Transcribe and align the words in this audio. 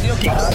Radio 0.00 0.14
Kicks. 0.14 0.54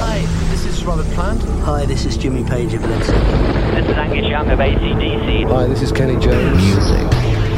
Hi, 0.00 0.20
this 0.50 0.66
is 0.66 0.84
Robert 0.84 1.06
Plant. 1.14 1.40
Hi, 1.62 1.86
this 1.86 2.04
is 2.04 2.18
Jimmy 2.18 2.44
Page 2.44 2.74
of 2.74 2.82
Led 2.82 3.00
This 3.00 3.88
is 3.88 3.96
Angus 3.96 4.26
Young 4.26 4.50
of 4.50 4.58
ACDC. 4.58 5.48
Hi, 5.48 5.66
this 5.66 5.80
is 5.80 5.90
Kenny 5.90 6.20
Jones. 6.20 6.62
Music. 6.62 7.10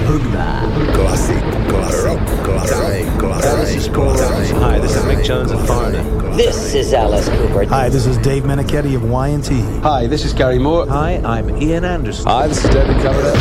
Classic, 0.07 1.43
classic, 1.69 2.04
rock, 2.04 2.27
classic, 2.45 3.19
classic, 3.19 3.93
classic. 3.93 4.57
Hi, 4.59 4.79
this 4.79 4.95
is 4.95 5.03
Mick 5.03 5.25
Jones 5.25 5.51
of 5.51 5.67
Foreigner. 5.67 6.04
This 6.37 6.75
is 6.75 6.95
Alice 6.95 7.29
Cooper. 7.31 7.65
Hi, 7.65 7.89
this 7.89 8.07
is 8.07 8.17
Dave 8.19 8.45
Menichetti 8.45 8.95
of 8.95 9.03
YNT. 9.03 9.83
Hi, 9.83 10.07
this 10.07 10.25
is 10.25 10.33
Gary 10.33 10.61
Moore. 10.61 10.87
Hi, 10.87 11.17
I'm 11.25 11.61
Ian 11.61 11.85
Anderson. 11.85 12.27
Hi, 12.27 12.47
this 12.47 12.65
is 12.65 12.71
David 12.71 13.03
Coverdale. 13.03 13.35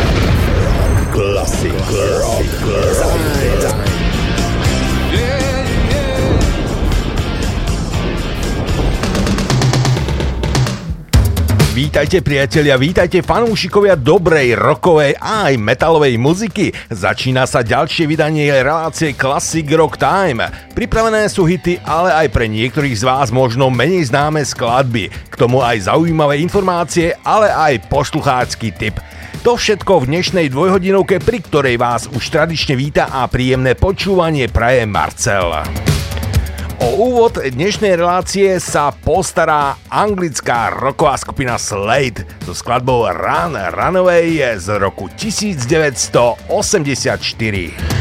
Classic, 1.14 1.72
rock, 1.72 2.44
classic. 2.64 3.95
Vítajte 11.76 12.24
priatelia, 12.24 12.80
vítajte 12.80 13.20
fanúšikovia 13.20 14.00
dobrej 14.00 14.56
rokovej 14.56 15.20
a 15.20 15.52
aj 15.52 15.60
metalovej 15.60 16.16
muziky. 16.16 16.72
Začína 16.88 17.44
sa 17.44 17.68
ďalšie 17.68 18.08
vydanie 18.08 18.48
relácie 18.48 19.12
Classic 19.12 19.68
Rock 19.76 20.00
Time. 20.00 20.48
Pripravené 20.72 21.28
sú 21.28 21.44
hity, 21.44 21.84
ale 21.84 22.16
aj 22.16 22.32
pre 22.32 22.48
niektorých 22.48 22.96
z 22.96 23.04
vás 23.04 23.28
možno 23.28 23.68
menej 23.68 24.08
známe 24.08 24.48
skladby. 24.48 25.12
K 25.28 25.36
tomu 25.36 25.60
aj 25.60 25.92
zaujímavé 25.92 26.40
informácie, 26.40 27.12
ale 27.28 27.52
aj 27.52 27.92
poslucháčsky 27.92 28.72
tip. 28.72 28.96
To 29.44 29.60
všetko 29.60 30.08
v 30.08 30.16
dnešnej 30.16 30.48
dvojhodinovke, 30.56 31.20
pri 31.20 31.44
ktorej 31.44 31.76
vás 31.76 32.08
už 32.08 32.24
tradične 32.32 32.80
víta 32.80 33.12
a 33.12 33.28
príjemné 33.28 33.76
počúvanie 33.76 34.48
praje 34.48 34.88
Marcel. 34.88 35.52
O 36.76 37.08
úvod 37.08 37.40
dnešnej 37.40 37.96
relácie 37.96 38.60
sa 38.60 38.92
postará 38.92 39.80
anglická 39.88 40.76
roková 40.76 41.16
skupina 41.16 41.56
Slade 41.56 42.28
so 42.44 42.52
skladbou 42.52 43.08
Run 43.08 43.56
Runaway 43.56 44.44
z 44.60 44.76
roku 44.76 45.08
1984. 45.16 47.96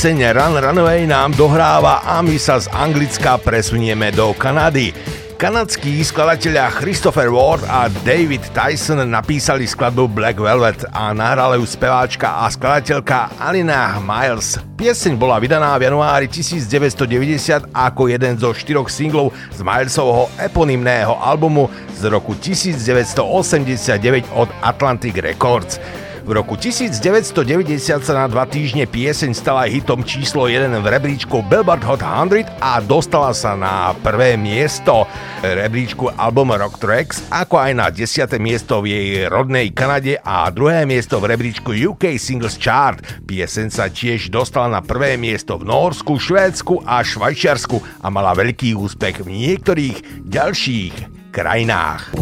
Pieseň 0.00 0.32
Run 0.32 0.56
Runaway 0.56 1.04
nám 1.04 1.36
dohráva 1.36 2.00
a 2.00 2.24
my 2.24 2.40
sa 2.40 2.56
z 2.56 2.72
Anglicka 2.72 3.36
presunieme 3.36 4.08
do 4.08 4.32
Kanady. 4.32 4.96
Kanadskí 5.36 6.00
skladatelia 6.00 6.72
Christopher 6.72 7.28
Ward 7.28 7.68
a 7.68 7.92
David 8.00 8.40
Tyson 8.56 9.04
napísali 9.04 9.68
skladbu 9.68 10.08
Black 10.08 10.40
Velvet 10.40 10.88
a 10.96 11.12
nahrala 11.12 11.60
ju 11.60 11.68
speváčka 11.68 12.32
a 12.32 12.48
skladateľka 12.48 13.36
Alina 13.36 14.00
Miles. 14.00 14.56
Pieseň 14.80 15.20
bola 15.20 15.36
vydaná 15.36 15.76
v 15.76 15.92
januári 15.92 16.32
1990 16.32 17.68
ako 17.68 18.08
jeden 18.08 18.40
zo 18.40 18.56
štyroch 18.56 18.88
singlov 18.88 19.36
z 19.52 19.60
Milesovho 19.60 20.32
eponymného 20.40 21.12
albumu 21.12 21.68
z 22.00 22.08
roku 22.08 22.32
1989 22.40 24.32
od 24.32 24.48
Atlantic 24.64 25.20
Records. 25.20 25.76
V 26.20 26.30
roku 26.36 26.52
1990 26.52 27.80
sa 28.04 28.12
na 28.12 28.26
dva 28.28 28.44
týždne 28.44 28.84
pieseň 28.84 29.32
stala 29.32 29.64
hitom 29.64 30.04
číslo 30.04 30.46
1 30.52 30.68
v 30.68 30.86
rebríčku 30.86 31.40
Billboard 31.48 31.80
Hot 31.88 32.04
100 32.04 32.60
a 32.60 32.80
dostala 32.84 33.32
sa 33.32 33.56
na 33.56 33.96
prvé 34.04 34.36
miesto 34.36 35.08
rebríčku 35.40 36.12
album 36.20 36.52
Rock 36.52 36.76
Tracks, 36.76 37.24
ako 37.32 37.56
aj 37.56 37.72
na 37.72 37.86
10. 37.88 38.36
miesto 38.36 38.84
v 38.84 38.92
jej 38.92 39.08
rodnej 39.32 39.72
Kanade 39.72 40.20
a 40.20 40.52
druhé 40.52 40.84
miesto 40.84 41.16
v 41.24 41.32
rebríčku 41.32 41.72
UK 41.72 42.20
Singles 42.20 42.60
Chart. 42.60 43.00
Pieseň 43.24 43.66
sa 43.72 43.88
tiež 43.88 44.28
dostala 44.28 44.68
na 44.68 44.80
prvé 44.84 45.16
miesto 45.16 45.56
v 45.56 45.64
Norsku, 45.64 46.20
Švédsku 46.20 46.84
a 46.84 47.00
Švajčiarsku 47.00 48.04
a 48.04 48.06
mala 48.12 48.36
veľký 48.36 48.76
úspech 48.76 49.24
v 49.24 49.28
niektorých 49.32 50.28
ďalších 50.28 50.94
krajinách. 51.32 52.12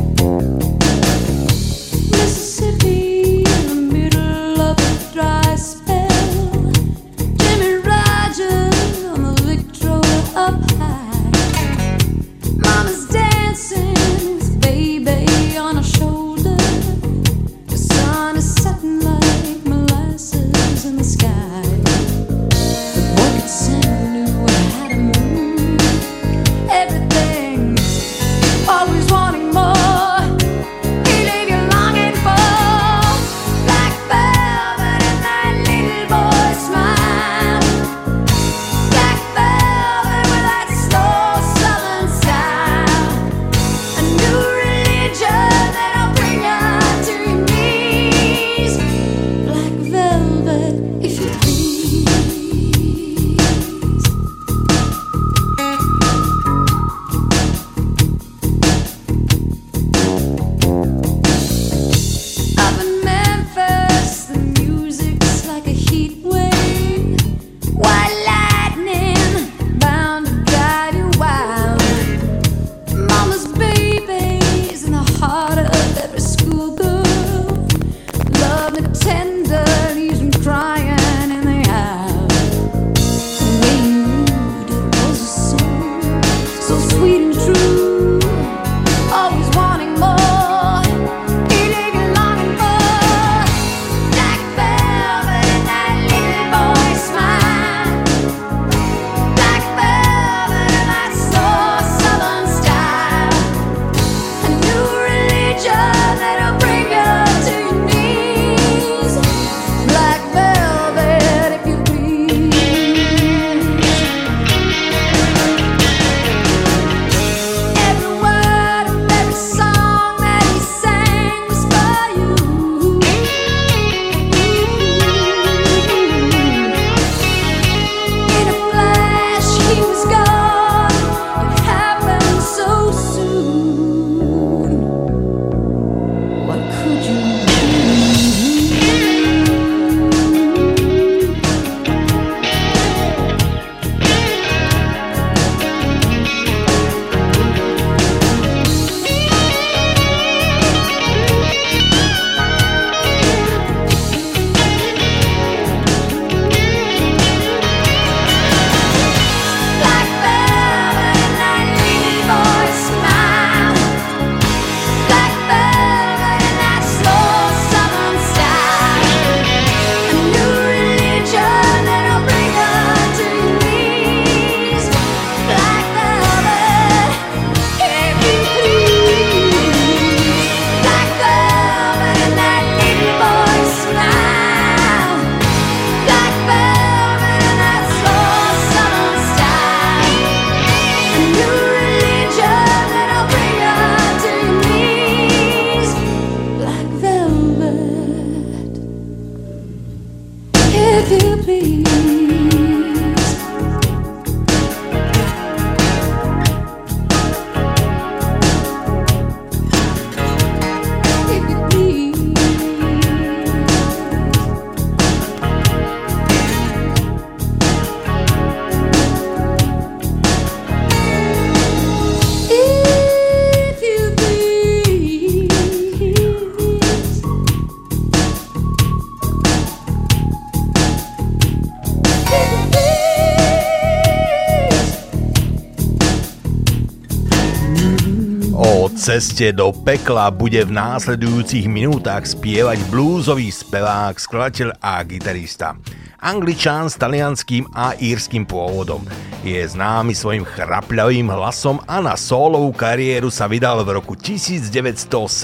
Ceste 239.08 239.56
do 239.56 239.72
pekla 239.72 240.28
bude 240.28 240.68
v 240.68 240.76
následujúcich 240.76 241.64
minútach 241.64 242.28
spievať 242.28 242.76
blúzový 242.92 243.48
spevák, 243.48 244.20
skladateľ 244.20 244.84
a 244.84 245.00
gitarista. 245.00 245.80
angličan 246.20 246.92
s 246.92 247.00
talianským 247.00 247.72
a 247.72 247.96
írským 247.96 248.44
pôvodom. 248.44 249.00
Je 249.40 249.64
známy 249.64 250.12
svojim 250.12 250.44
chrapľavým 250.44 251.32
hlasom 251.32 251.80
a 251.88 252.04
na 252.04 252.20
solovú 252.20 252.68
kariéru 252.76 253.32
sa 253.32 253.48
vydal 253.48 253.80
v 253.80 253.96
roku 253.96 254.12
1978. 254.12 255.40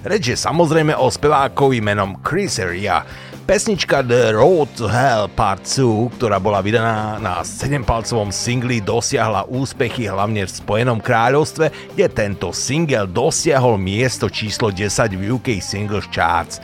Reč 0.00 0.32
je 0.32 0.36
samozrejme 0.40 0.96
o 0.96 1.12
spevákovi 1.12 1.84
menom 1.84 2.16
Chris 2.24 2.56
Ria. 2.64 3.04
Pesnička 3.46 4.02
The 4.02 4.34
Road 4.34 4.74
to 4.74 4.90
Hell 4.90 5.30
Part 5.30 5.62
2, 5.70 6.18
ktorá 6.18 6.42
bola 6.42 6.58
vydaná 6.58 7.14
na 7.22 7.46
7-palcovom 7.46 8.34
singli, 8.34 8.82
dosiahla 8.82 9.46
úspechy 9.46 10.10
hlavne 10.10 10.42
v 10.42 10.50
Spojenom 10.50 10.98
kráľovstve, 10.98 11.94
kde 11.94 12.10
tento 12.10 12.50
single 12.50 13.06
dosiahol 13.06 13.78
miesto 13.78 14.26
číslo 14.26 14.74
10 14.74 15.14
v 15.14 15.38
UK 15.38 15.62
Singles 15.62 16.10
Charts. 16.10 16.58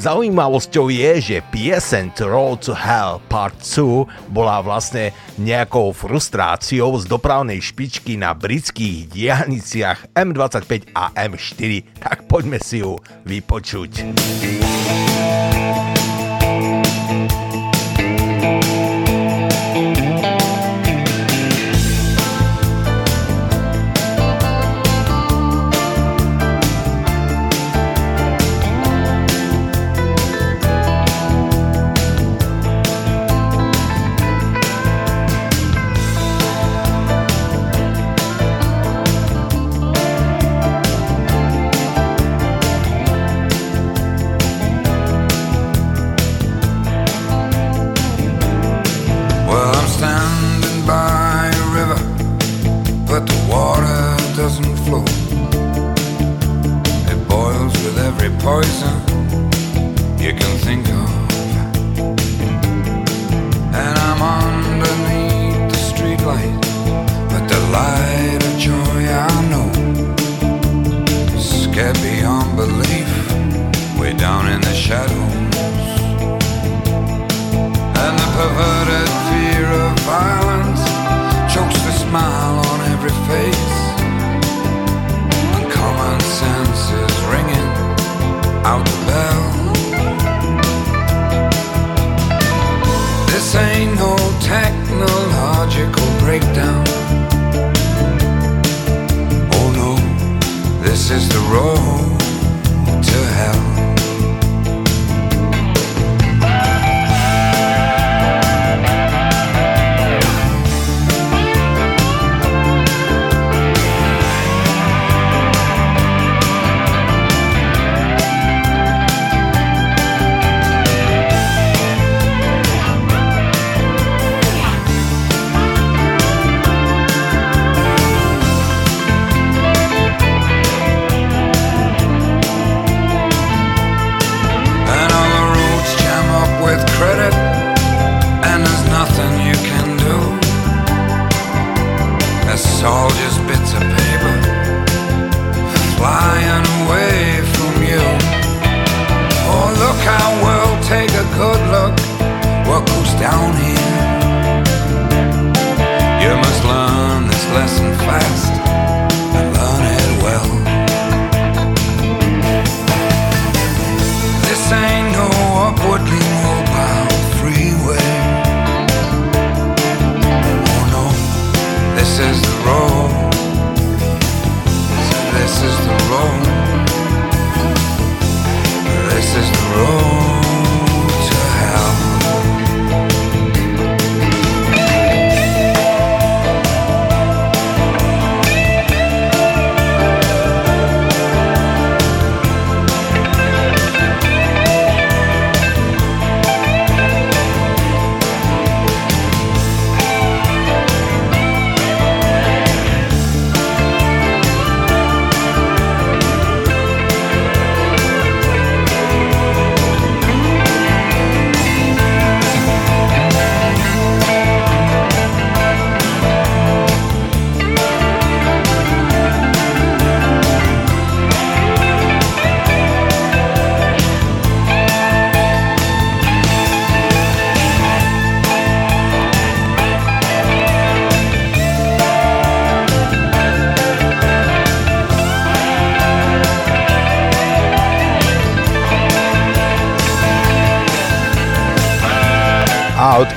Zaujímavosťou 0.00 0.88
je, 0.88 1.12
že 1.20 1.44
pieseň 1.52 2.16
The 2.16 2.24
Road 2.24 2.64
to 2.64 2.72
Hell 2.72 3.20
Part 3.28 3.60
2 3.60 4.32
bola 4.32 4.64
vlastne 4.64 5.12
nejakou 5.36 5.92
frustráciou 5.92 6.96
z 6.96 7.12
dopravnej 7.12 7.60
špičky 7.60 8.16
na 8.16 8.32
britských 8.32 9.04
diahniciach 9.12 10.16
M25 10.16 10.96
a 10.96 11.12
M4. 11.12 11.84
Tak 12.00 12.24
poďme 12.24 12.56
si 12.56 12.80
ju 12.80 12.96
vypočuť. 13.28 14.00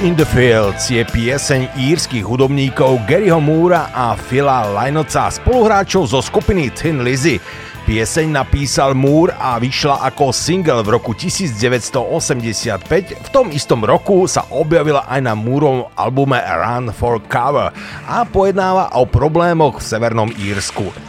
In 0.01 0.17
the 0.17 0.25
Fields 0.25 0.89
je 0.89 1.05
pieseň 1.05 1.77
írskych 1.77 2.25
hudobníkov 2.25 3.05
Garyho 3.05 3.37
Moora 3.37 3.93
a 3.93 4.17
Phila 4.17 4.65
Lajnoca, 4.73 5.29
spoluhráčov 5.29 6.09
zo 6.09 6.25
skupiny 6.25 6.73
Tin 6.73 7.05
Lizzy. 7.05 7.37
Pieseň 7.85 8.33
napísal 8.33 8.97
Moore 8.97 9.37
a 9.37 9.61
vyšla 9.61 10.01
ako 10.09 10.33
single 10.33 10.81
v 10.81 10.89
roku 10.89 11.13
1985. 11.13 12.81
V 13.13 13.29
tom 13.29 13.53
istom 13.53 13.85
roku 13.85 14.25
sa 14.25 14.49
objavila 14.49 15.05
aj 15.05 15.21
na 15.21 15.37
Moorom 15.37 15.85
albume 15.93 16.41
Run 16.41 16.89
for 16.89 17.21
Cover 17.29 17.69
a 18.09 18.25
pojednáva 18.25 18.89
o 18.97 19.05
problémoch 19.05 19.83
v 19.83 19.85
Severnom 19.85 20.33
Írsku. 20.33 21.04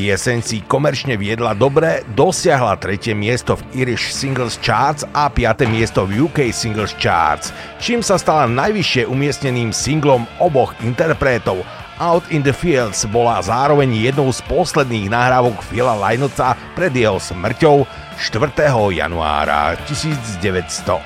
Pieseň 0.00 0.40
si 0.40 0.64
komerčne 0.64 1.20
viedla 1.20 1.52
dobre, 1.52 2.00
dosiahla 2.16 2.80
tretie 2.80 3.12
miesto 3.12 3.60
v 3.60 3.84
Irish 3.84 4.16
Singles 4.16 4.56
Charts 4.56 5.04
a 5.12 5.28
piaté 5.28 5.68
miesto 5.68 6.08
v 6.08 6.24
UK 6.24 6.48
Singles 6.56 6.96
Charts, 6.96 7.52
čím 7.76 8.00
sa 8.00 8.16
stala 8.16 8.48
najvyššie 8.48 9.04
umiestneným 9.04 9.76
singlom 9.76 10.24
oboch 10.40 10.72
interpretov. 10.80 11.68
Out 12.00 12.24
in 12.32 12.40
the 12.40 12.56
Fields 12.56 13.04
bola 13.12 13.44
zároveň 13.44 13.92
jednou 13.92 14.32
z 14.32 14.40
posledných 14.48 15.12
nahrávok 15.12 15.60
Phila 15.68 15.92
Lynota 16.00 16.56
pred 16.72 16.96
jeho 16.96 17.20
smrťou 17.20 17.84
4. 18.16 18.56
januára 18.96 19.76
1986. 19.84 20.96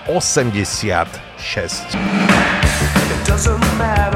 It 3.10 4.13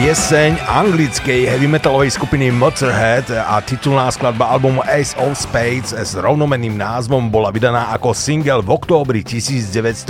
Pieseň 0.00 0.64
anglickej 0.64 1.44
heavy 1.44 1.68
metalovej 1.68 2.16
skupiny 2.16 2.48
Motorhead 2.48 3.28
a 3.36 3.60
titulná 3.60 4.08
skladba 4.08 4.48
albumu 4.48 4.80
Ace 4.88 5.12
of 5.20 5.36
Spades 5.36 5.92
s 5.92 6.16
rovnomenným 6.16 6.72
názvom 6.72 7.28
bola 7.28 7.52
vydaná 7.52 7.92
ako 7.92 8.16
single 8.16 8.64
v 8.64 8.80
októbri 8.80 9.20
1980. 9.20 10.08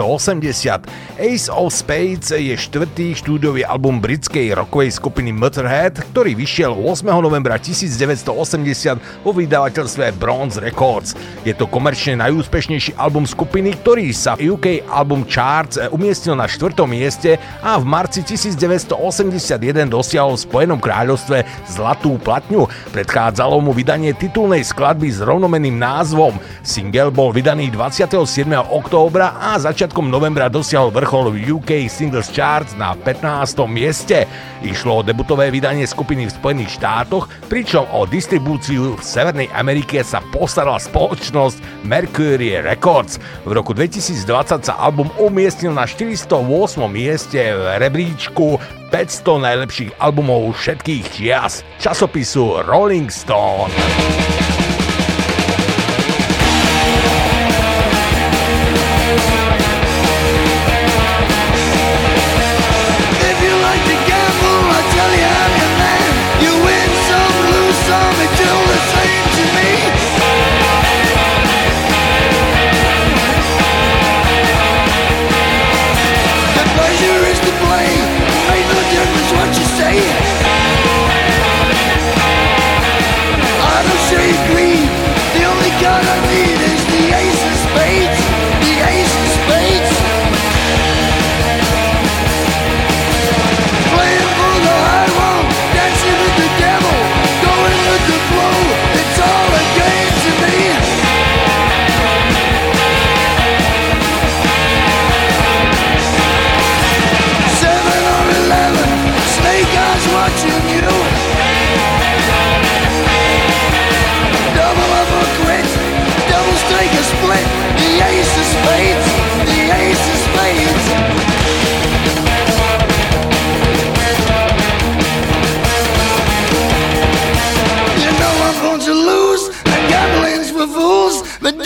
Ace 1.19 1.51
of 1.51 1.75
Spades 1.75 2.31
je 2.31 2.55
štvrtý 2.55 3.19
štúdiový 3.19 3.67
album 3.67 3.99
britskej 3.99 4.55
rockovej 4.55 4.95
skupiny 4.95 5.35
Motorhead, 5.35 5.99
ktorý 6.15 6.39
vyšiel 6.39 6.71
8. 6.71 7.11
novembra 7.11 7.59
1980 7.59 9.27
vo 9.27 9.35
vydavateľstve 9.35 10.15
Bronze 10.15 10.63
Records. 10.63 11.19
Je 11.43 11.51
to 11.51 11.67
komerčne 11.67 12.15
najúspešnejší 12.23 12.95
album 12.95 13.27
skupiny, 13.27 13.75
ktorý 13.83 14.15
sa 14.15 14.39
v 14.39 14.55
UK 14.55 14.87
Album 14.87 15.27
Charts 15.27 15.83
umiestnil 15.91 16.39
na 16.39 16.47
4. 16.47 16.79
mieste 16.87 17.43
a 17.59 17.75
v 17.75 17.83
marci 17.91 18.23
1981 18.23 19.80
dosiahol 19.89 20.37
v 20.37 20.45
Spojenom 20.45 20.83
kráľovstve 20.83 21.47
zlatú 21.71 22.19
platňu. 22.21 22.67
Predchádzalo 22.93 23.63
mu 23.63 23.71
vydanie 23.71 24.13
titulnej 24.13 24.67
skladby 24.67 25.09
s 25.09 25.23
rovnomenným 25.23 25.79
názvom. 25.79 26.37
Single 26.67 27.15
bol 27.15 27.31
vydaný 27.31 27.71
27. 27.73 28.19
októbra 28.69 29.39
a 29.39 29.57
začiatkom 29.57 30.11
novembra 30.11 30.51
dosiahol 30.51 30.91
vrchol 30.91 31.33
v 31.33 31.57
UK 31.57 31.87
Singles 31.87 32.29
Charts 32.35 32.75
na 32.75 32.99
15. 32.99 33.55
mieste. 33.71 34.27
Išlo 34.61 35.01
o 35.01 35.07
debutové 35.07 35.49
vydanie 35.49 35.87
skupiny 35.87 36.29
v 36.29 36.37
Spojených 36.37 36.77
štátoch, 36.77 37.31
pričom 37.47 37.87
o 37.95 38.05
distribúciu 38.05 38.99
v 38.99 39.03
Severnej 39.07 39.49
Amerike 39.55 40.03
sa 40.03 40.19
postarala 40.35 40.83
spoločnosť 40.83 41.87
Mercury 41.87 42.59
Records. 42.61 43.23
V 43.47 43.55
roku 43.55 43.73
2020 43.73 44.67
sa 44.67 44.75
album 44.77 45.09
umiestnil 45.17 45.71
na 45.71 45.87
408. 45.87 46.83
mieste 46.91 47.39
v 47.39 47.63
rebríčku 47.79 48.80
500 48.91 49.47
najlepších 49.47 49.91
albumov 50.03 50.59
všetkých 50.59 51.05
čias 51.15 51.63
časopisu 51.79 52.67
Rolling 52.67 53.09
Stone. 53.09 54.60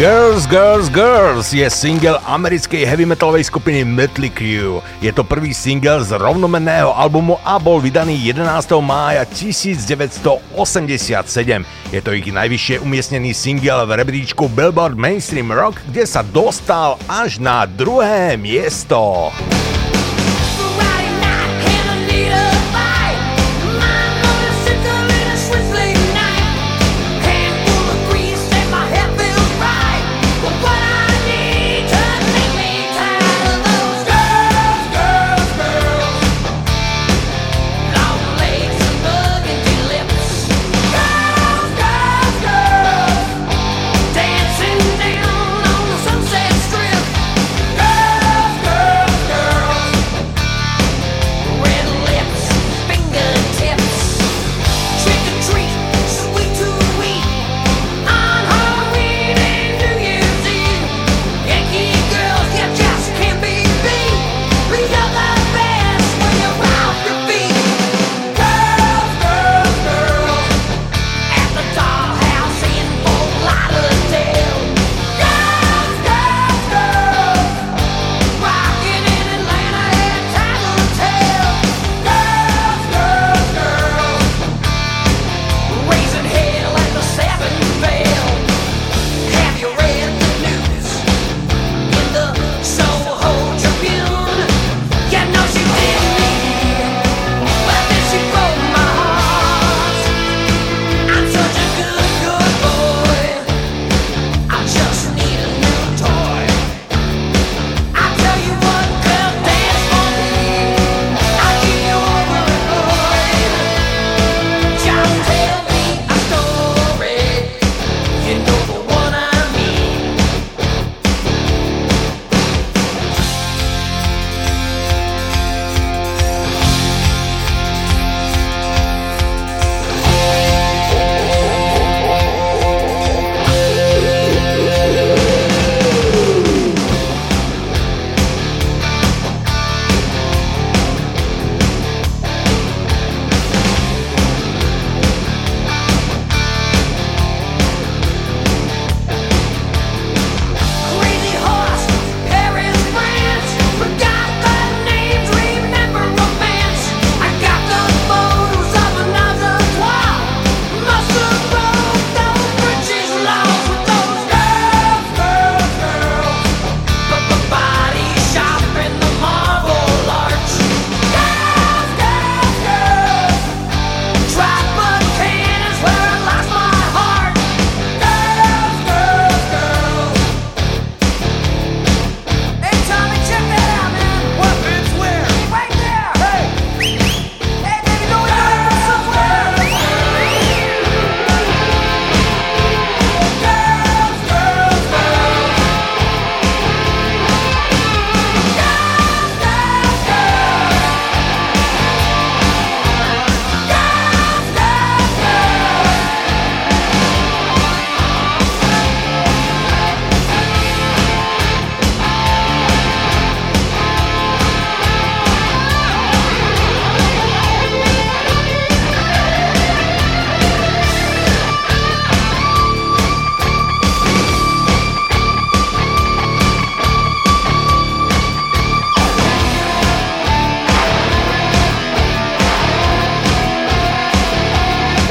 Girls, 0.00 0.48
Girls, 0.48 0.88
Girls 0.88 1.52
je 1.52 1.68
single 1.68 2.16
americkej 2.24 2.88
heavy 2.88 3.04
metalovej 3.04 3.52
skupiny 3.52 3.84
Mötley 3.84 4.32
Crüe. 4.32 4.80
Je 5.04 5.12
to 5.12 5.20
prvý 5.20 5.52
single 5.52 6.00
z 6.00 6.16
rovnomenného 6.16 6.88
albumu 6.88 7.36
a 7.44 7.60
bol 7.60 7.84
vydaný 7.84 8.16
11. 8.16 8.48
mája 8.80 9.28
1987. 9.28 11.68
Je 11.92 12.00
to 12.00 12.16
ich 12.16 12.32
najvyššie 12.32 12.80
umiestnený 12.80 13.36
single 13.36 13.84
v 13.84 14.00
rebríčku 14.00 14.48
Billboard 14.48 14.96
Mainstream 14.96 15.52
Rock, 15.52 15.84
kde 15.92 16.08
sa 16.08 16.24
dostal 16.24 16.96
až 17.04 17.36
na 17.36 17.68
druhé 17.68 18.40
miesto. 18.40 19.28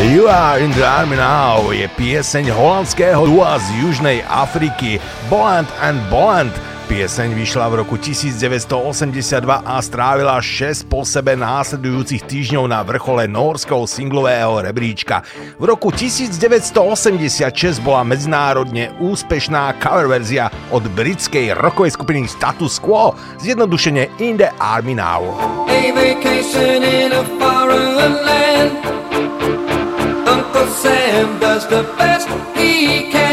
You 0.10 0.26
Are 0.26 0.58
In 0.58 0.74
The 0.74 0.90
Army 0.90 1.22
Now 1.22 1.70
je 1.70 1.86
pieseň 1.86 2.50
holandského 2.50 3.30
dua 3.30 3.62
z 3.62 3.78
Južnej 3.78 4.26
Afriky 4.26 4.98
Boland 5.30 5.70
and 5.78 6.02
Boland. 6.10 6.50
Pieseň 6.90 7.38
vyšla 7.38 7.70
v 7.70 7.86
roku 7.86 7.94
1982 7.94 9.06
a 9.62 9.78
strávila 9.78 10.42
6 10.42 10.90
po 10.90 11.06
sebe 11.06 11.38
následujúcich 11.38 12.26
týždňov 12.26 12.66
na 12.66 12.82
vrchole 12.82 13.30
norského 13.30 13.86
singlového 13.86 14.66
rebríčka. 14.66 15.22
V 15.62 15.70
roku 15.70 15.94
1986 15.94 17.78
bola 17.86 18.02
medzinárodne 18.02 18.90
úspešná 18.98 19.78
cover 19.78 20.10
verzia 20.10 20.50
od 20.74 20.90
britskej 20.90 21.54
rokovej 21.54 21.94
skupiny 21.94 22.26
Status 22.26 22.82
Quo, 22.82 23.14
zjednodušene 23.46 24.10
In 24.26 24.42
The 24.42 24.58
Army 24.58 24.98
Now. 24.98 25.38
A 25.70 25.94
vacation 25.94 26.82
in 26.82 27.14
a 27.14 27.22
Uncle 30.60 30.76
Sam 30.76 31.40
does 31.40 31.66
the 31.70 31.84
best 31.98 32.28
he 32.58 33.10
can. 33.10 33.29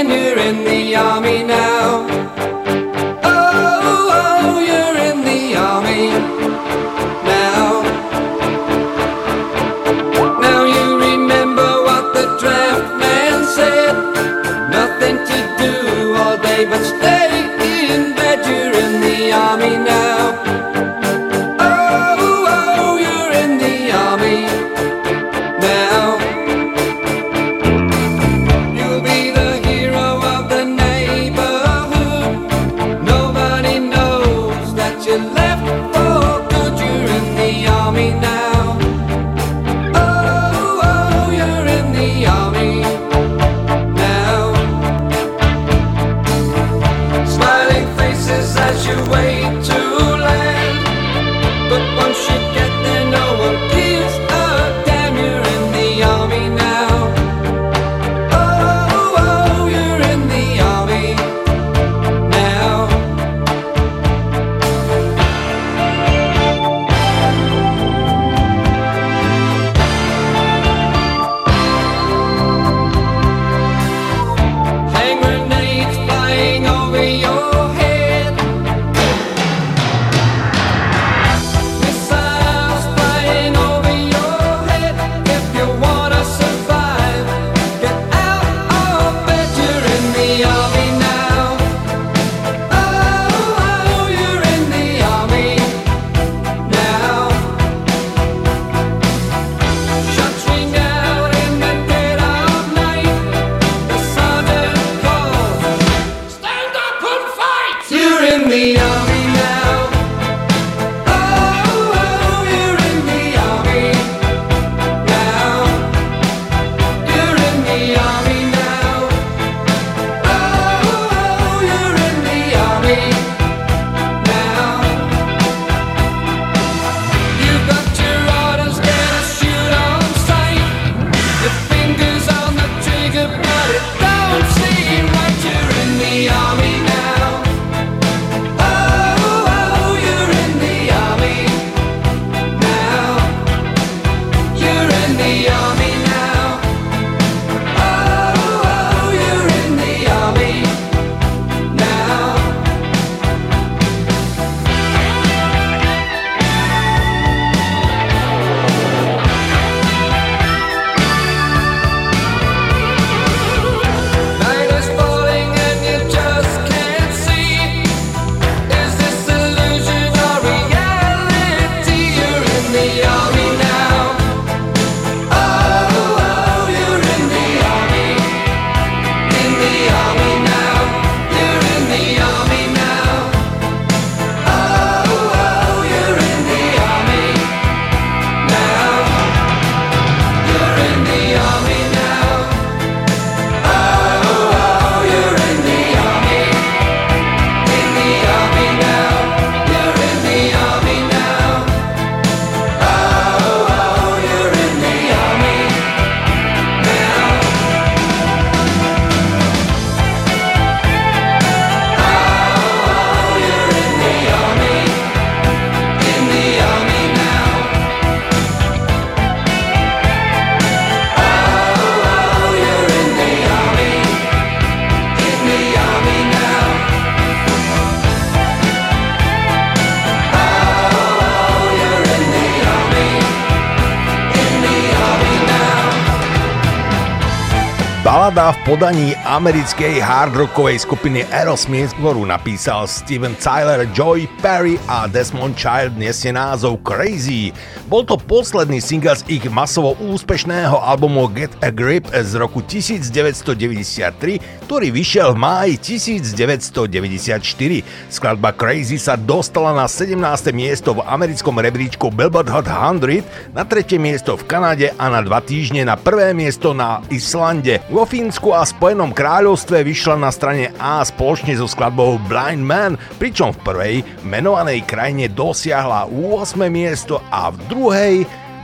Balada 238.47 238.53
v 238.53 238.56
podaní 238.67 239.15
americkej 239.23 240.03
hardrockovej 240.03 240.83
skupiny 240.83 241.23
Aerosmith, 241.31 241.95
ktorú 242.03 242.27
napísal 242.27 242.91
Steven 242.91 243.39
Tyler, 243.39 243.87
Joy 243.95 244.27
Perry 244.43 244.75
a 244.91 245.07
Desmond 245.07 245.55
Child 245.55 245.95
nesie 245.95 246.35
názov 246.35 246.83
Crazy. 246.83 247.55
Bol 247.87 248.03
to 248.03 248.19
posledný 248.19 248.83
single 248.83 249.15
z 249.15 249.23
ich 249.31 249.47
masovo 249.47 249.95
úspešného 250.03 250.83
albumu 250.83 251.31
Get 251.31 251.55
a 251.63 251.71
Grip 251.71 252.11
z 252.11 252.35
roku 252.35 252.59
1993, 252.59 254.67
ktorý 254.67 254.91
vyšiel 254.91 255.31
v 255.31 255.39
máji 255.39 255.79
1994. 256.03 257.87
Skladba 258.11 258.51
Crazy 258.51 258.99
sa 258.99 259.15
dostala 259.15 259.79
na 259.79 259.87
17. 259.87 260.19
miesto 260.51 260.99
v 260.99 261.07
americkom 261.07 261.63
rebríčku 261.63 262.11
Billboard 262.11 262.51
Hot 262.51 262.67
100, 262.67 263.55
na 263.55 263.63
tretie 263.63 264.03
miesto 264.03 264.35
v 264.35 264.43
Kanade 264.43 264.91
a 264.99 265.07
na 265.07 265.23
dva 265.23 265.39
týždne 265.39 265.87
na 265.87 265.95
prvé 265.95 266.35
miesto 266.35 266.75
na 266.75 266.99
Islande. 267.15 267.79
Vo 267.95 268.03
Fínsku 268.03 268.56
a 268.57 268.65
Spojenom 268.65 269.13
kráľovstve 269.13 269.85
vyšla 269.85 270.17
na 270.17 270.33
strane 270.33 270.73
A 270.81 271.05
spoločne 271.05 271.53
so 271.61 271.69
skladbou 271.69 272.17
Blind 272.25 272.65
Man, 272.65 272.97
pričom 273.21 273.53
v 273.53 273.61
prvej 273.61 273.95
menovanej 274.25 274.89
krajine 274.89 275.29
dosiahla 275.29 276.09
8. 276.09 276.57
miesto 276.73 277.21
a 277.29 277.53
v 277.53 277.57
druhej 277.69 278.15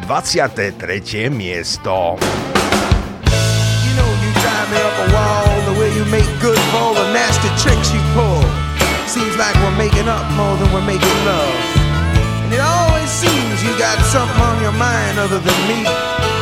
23. 0.08 1.28
miesto. 1.28 2.16
Seems 9.12 9.36
like 9.36 9.52
we're 9.60 9.76
making 9.76 10.08
up 10.08 10.24
more 10.32 10.56
than 10.56 10.72
we're 10.72 10.88
making 10.88 11.18
love. 11.28 11.52
And 12.48 12.50
it 12.56 12.64
always 12.64 13.10
seems 13.12 13.60
you 13.60 13.76
got 13.76 14.00
something 14.08 14.40
on 14.40 14.56
your 14.64 14.72
mind 14.72 15.20
other 15.20 15.36
than 15.36 15.58
me. 15.68 16.41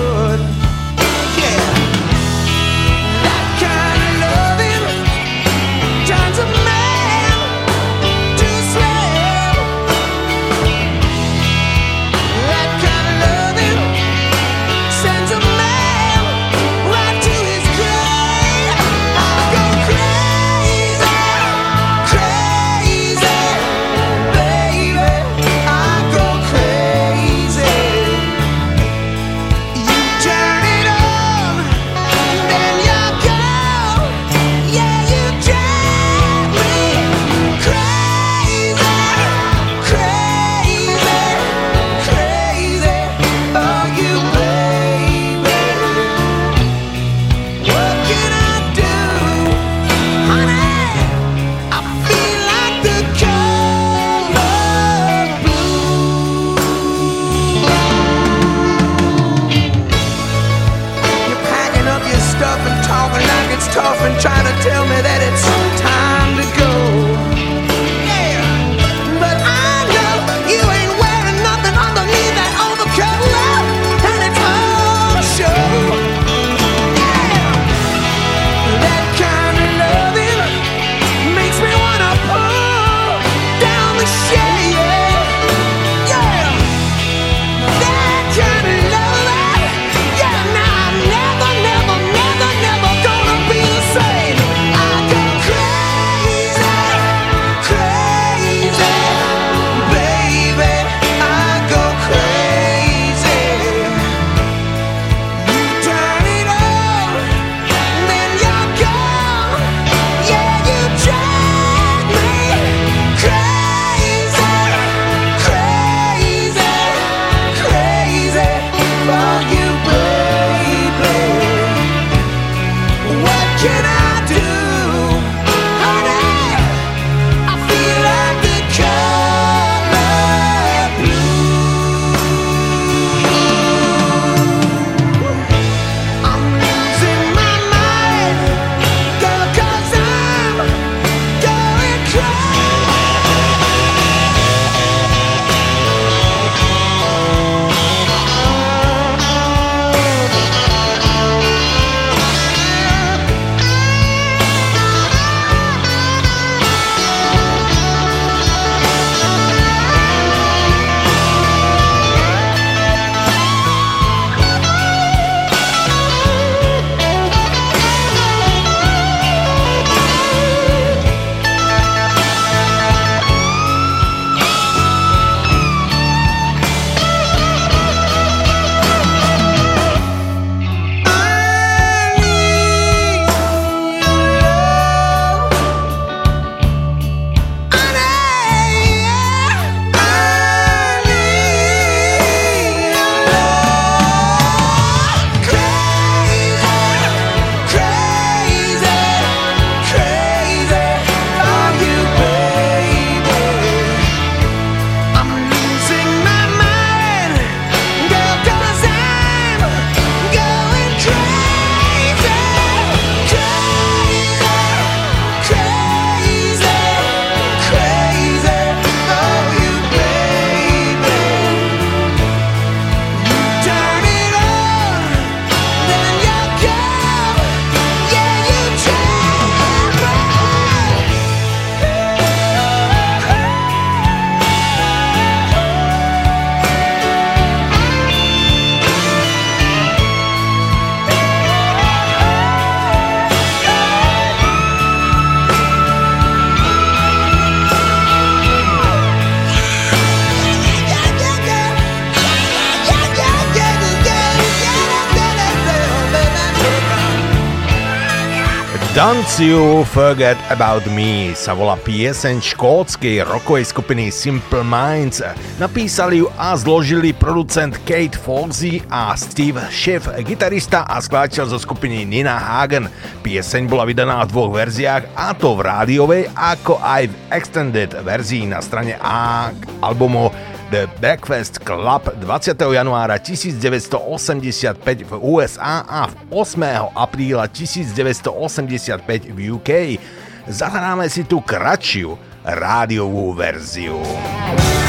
You 259.39 259.87
Forget 259.87 260.35
About 260.51 260.83
Me 260.91 261.31
sa 261.31 261.55
volá 261.55 261.79
pieseň 261.79 262.43
škótskej 262.43 263.23
rockovej 263.23 263.71
skupiny 263.71 264.11
Simple 264.11 264.59
Minds. 264.59 265.23
Napísali 265.55 266.19
ju 266.19 266.27
a 266.35 266.51
zložili 266.59 267.15
producent 267.15 267.79
Kate 267.87 268.19
Foxy 268.19 268.83
a 268.91 269.15
Steve 269.15 269.63
Schiff, 269.71 270.11
gitarista 270.27 270.83
a 270.83 270.99
skladateľ 270.99 271.47
zo 271.47 271.59
skupiny 271.63 272.03
Nina 272.03 272.35
Hagen. 272.35 272.91
Pieseň 273.23 273.71
bola 273.71 273.87
vydaná 273.87 274.19
v 274.27 274.35
dvoch 274.35 274.51
verziách, 274.51 275.15
a 275.15 275.31
to 275.31 275.55
v 275.55 275.63
rádiovej, 275.63 276.23
ako 276.35 276.83
aj 276.83 277.07
v 277.07 277.15
extended 277.31 277.95
verzii 278.03 278.51
na 278.51 278.59
strane 278.59 278.99
A 278.99 279.47
albumu 279.79 280.27
The 280.71 280.87
Breakfast 281.03 281.67
Club 281.67 282.15
20. 282.23 282.55
januára 282.71 283.19
1985 283.19 285.03
v 285.03 285.19
USA 285.19 285.83
a 285.83 286.07
8. 286.31 286.95
apríla 286.95 287.51
1985 287.51 289.35
v 289.35 289.51
UK. 289.59 289.99
Zahráme 290.47 291.11
si 291.11 291.27
tú 291.27 291.43
kratšiu 291.43 292.15
rádiovú 292.47 293.35
verziu. 293.35 293.99
sa 293.99 294.80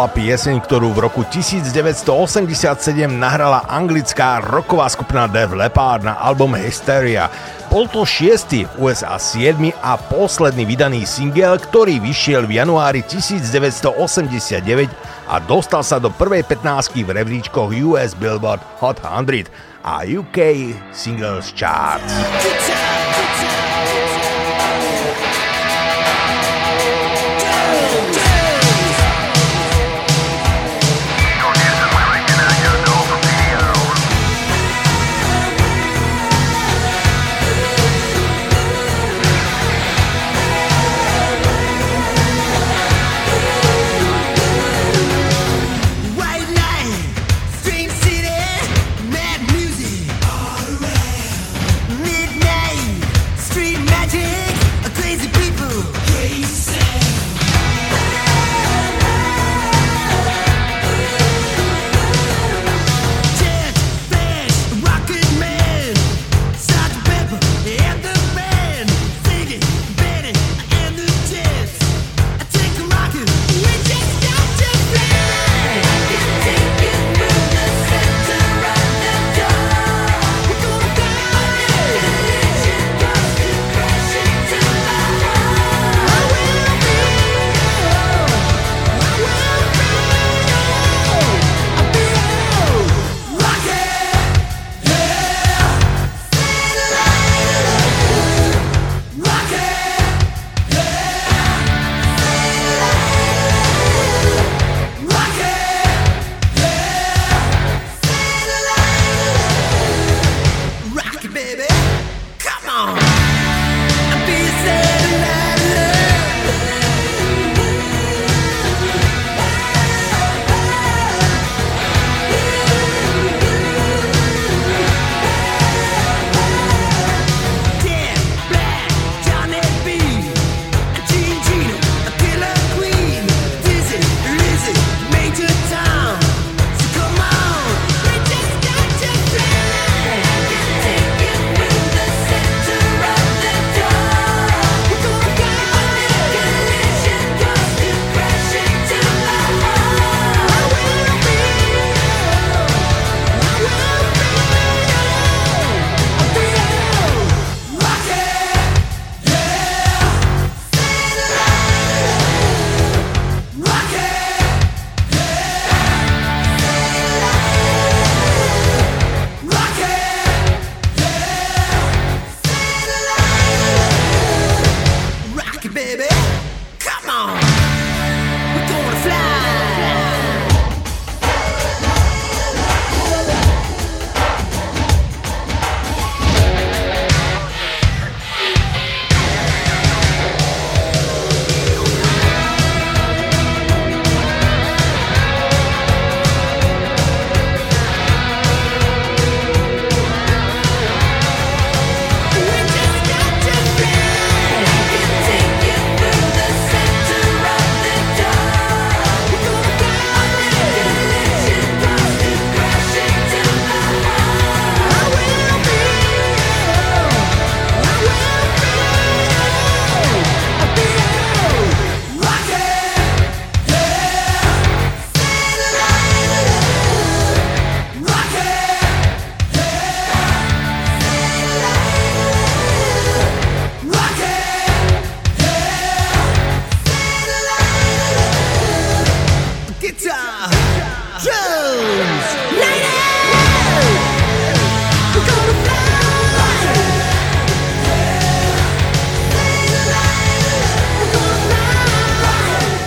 volá 0.00 0.16
pieseň, 0.16 0.64
ktorú 0.64 0.96
v 0.96 1.12
roku 1.12 1.28
1987 1.28 2.08
nahrala 3.20 3.68
anglická 3.68 4.40
rocková 4.40 4.88
skupina 4.88 5.28
Def 5.28 5.52
Leppard 5.52 6.08
na 6.08 6.16
album 6.16 6.56
Hysteria. 6.56 7.28
Bol 7.68 7.84
to 7.84 8.08
šiestý 8.08 8.64
v 8.64 8.88
USA 8.88 9.20
7 9.20 9.60
a 9.84 10.00
posledný 10.00 10.64
vydaný 10.64 11.04
single, 11.04 11.60
ktorý 11.60 12.00
vyšiel 12.00 12.48
v 12.48 12.64
januári 12.64 13.04
1989 13.04 14.88
a 15.28 15.36
dostal 15.36 15.84
sa 15.84 16.00
do 16.00 16.08
prvej 16.08 16.48
15 16.48 16.96
v 16.96 17.20
rebríčkoch 17.20 17.68
US 17.92 18.16
Billboard 18.16 18.64
Hot 18.80 19.04
100 19.04 19.52
a 19.84 20.08
UK 20.08 20.72
Singles 20.96 21.52
Charts. 21.52 22.88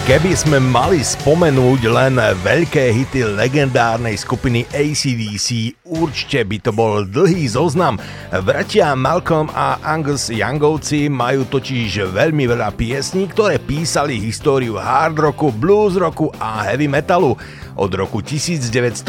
Keby 0.04 0.36
sme 0.36 0.60
mali 0.60 1.00
spomenúť 1.00 1.88
len 1.88 2.20
veľké 2.20 2.92
hity 2.92 3.24
legendárnej 3.40 4.20
skupiny 4.20 4.68
ACDC, 4.76 5.80
určite 5.88 6.44
by 6.44 6.58
to 6.60 6.76
bol 6.76 7.08
dlhý 7.08 7.48
zoznam. 7.48 7.96
Bratia 8.44 9.00
Malcolm 9.00 9.48
a 9.56 9.80
Angus 9.80 10.28
Youngovci 10.28 11.08
majú 11.08 11.48
totiž 11.48 12.12
veľmi 12.12 12.52
veľa 12.52 12.76
piesní, 12.76 13.32
ktoré 13.32 13.64
písali 13.64 14.20
históriu 14.20 14.76
hard 14.76 15.24
rocku, 15.24 15.56
blues 15.56 15.96
rocku 15.96 16.28
a 16.36 16.68
heavy 16.68 16.92
metalu. 16.92 17.40
Od 17.80 17.92
roku 17.96 18.20
1973, 18.20 19.08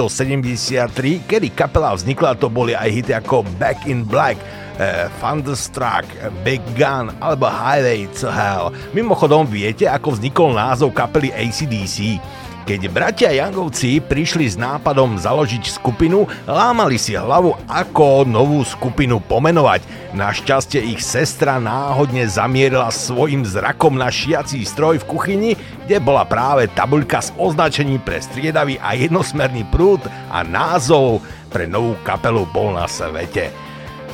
kedy 1.26 1.58
kapela 1.58 1.90
vznikla, 1.98 2.38
to 2.38 2.46
boli 2.46 2.70
aj 2.70 2.88
hity 2.94 3.12
ako 3.18 3.42
Back 3.58 3.90
in 3.90 4.06
Black, 4.06 4.38
uh, 4.78 5.10
Thunderstruck, 5.20 6.06
Big 6.42 6.62
Gun 6.74 7.14
alebo 7.22 7.46
Highway 7.46 8.10
to 8.18 8.30
Hell. 8.30 8.74
Mimochodom, 8.96 9.46
viete, 9.46 9.86
ako 9.86 10.18
vznikol 10.18 10.54
názov 10.54 10.94
kapely 10.94 11.30
ACDC? 11.30 12.18
Keď 12.64 12.88
bratia 12.88 13.28
Jangovci 13.28 14.00
prišli 14.00 14.48
s 14.48 14.56
nápadom 14.56 15.20
založiť 15.20 15.68
skupinu, 15.68 16.24
lámali 16.48 16.96
si 16.96 17.12
hlavu, 17.12 17.52
ako 17.68 18.24
novú 18.24 18.64
skupinu 18.64 19.20
pomenovať. 19.20 19.84
Našťastie 20.16 20.80
ich 20.80 21.04
sestra 21.04 21.60
náhodne 21.60 22.24
zamierila 22.24 22.88
svojim 22.88 23.44
zrakom 23.44 24.00
na 24.00 24.08
šiací 24.08 24.64
stroj 24.64 25.04
v 25.04 25.08
kuchyni, 25.12 25.50
kde 25.84 26.00
bola 26.00 26.24
práve 26.24 26.64
tabuľka 26.72 27.20
s 27.20 27.36
označením 27.36 28.00
pre 28.00 28.24
striedavý 28.24 28.80
a 28.80 28.96
jednosmerný 28.96 29.68
prúd 29.68 30.00
a 30.32 30.40
názov 30.40 31.20
pre 31.52 31.68
novú 31.68 32.00
kapelu 32.00 32.48
bol 32.48 32.72
na 32.72 32.88
svete. 32.88 33.63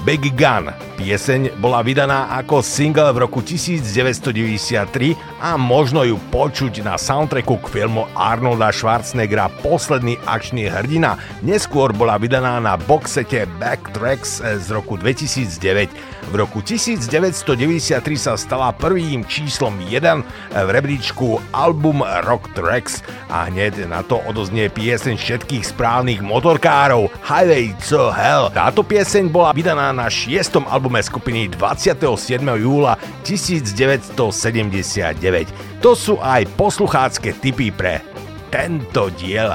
Big 0.00 0.32
Gun. 0.32 0.72
Pieseň 0.96 1.60
bola 1.60 1.84
vydaná 1.84 2.32
ako 2.36 2.60
single 2.64 3.12
v 3.12 3.24
roku 3.24 3.40
1993 3.44 5.16
a 5.40 5.56
možno 5.56 6.04
ju 6.04 6.16
počuť 6.28 6.84
na 6.84 7.00
soundtracku 7.00 7.56
k 7.64 7.66
filmu 7.68 8.04
Arnolda 8.16 8.72
Schwarzeneggera 8.72 9.48
Posledný 9.60 10.20
akčný 10.24 10.68
hrdina. 10.68 11.20
Neskôr 11.40 11.92
bola 11.92 12.20
vydaná 12.20 12.60
na 12.60 12.76
boxete 12.76 13.48
Backtracks 13.60 14.40
z 14.40 14.66
roku 14.72 14.96
2009. 15.00 15.88
V 16.30 16.34
roku 16.36 16.60
1993 16.60 17.96
sa 18.20 18.36
stala 18.36 18.76
prvým 18.76 19.24
číslom 19.24 19.72
1 19.84 20.22
v 20.52 20.68
rebríčku 20.68 21.40
album 21.50 22.04
Rock 22.28 22.52
Tracks 22.52 23.00
a 23.32 23.48
hneď 23.48 23.88
na 23.88 24.04
to 24.04 24.20
odoznie 24.28 24.68
pieseň 24.68 25.16
všetkých 25.16 25.64
správnych 25.64 26.20
motorkárov 26.20 27.08
Highway 27.24 27.72
to 27.82 28.12
Hell. 28.12 28.52
Táto 28.52 28.84
pieseň 28.84 29.32
bola 29.32 29.56
vydaná 29.56 29.89
na 29.94 30.10
šiestom 30.10 30.66
albume 30.66 30.98
skupiny 31.02 31.48
27. 31.52 32.42
júla 32.58 32.98
1979. 33.22 35.82
To 35.84 35.94
sú 35.94 36.18
aj 36.18 36.46
posluchácké 36.58 37.38
tipy 37.38 37.70
pre 37.70 38.02
tento 38.50 39.14
diel 39.14 39.54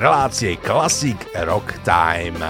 relácie 0.00 0.56
Classic 0.56 1.20
Rock 1.44 1.76
Time. 1.84 2.40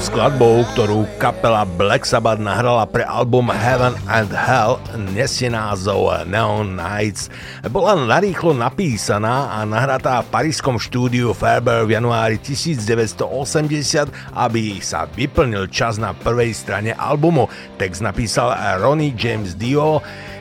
Poslednou 0.00 0.32
skladbou, 0.32 0.56
ktorú 0.72 0.98
kapela 1.20 1.68
Black 1.76 2.08
Sabbath 2.08 2.40
nahrala 2.40 2.88
pre 2.88 3.04
album 3.04 3.52
Heaven 3.52 3.92
and 4.08 4.32
Hell, 4.32 4.80
nesie 5.12 5.52
názov 5.52 6.24
Neon 6.24 6.72
Nights. 6.72 7.28
Bola 7.68 7.92
narýchlo 8.00 8.56
napísaná 8.56 9.52
a 9.52 9.60
nahratá 9.68 10.24
v 10.24 10.32
parískom 10.32 10.80
štúdiu 10.80 11.36
Faber 11.36 11.84
v 11.84 12.00
januári 12.00 12.40
1980, 12.40 14.08
aby 14.32 14.80
sa 14.80 15.04
vyplnil 15.04 15.68
čas 15.68 16.00
na 16.00 16.16
prvej 16.16 16.56
strane 16.56 16.96
albumu. 16.96 17.52
Text 17.76 18.00
napísal 18.00 18.56
Ronnie 18.80 19.12
James 19.12 19.52
Dio, 19.52 20.00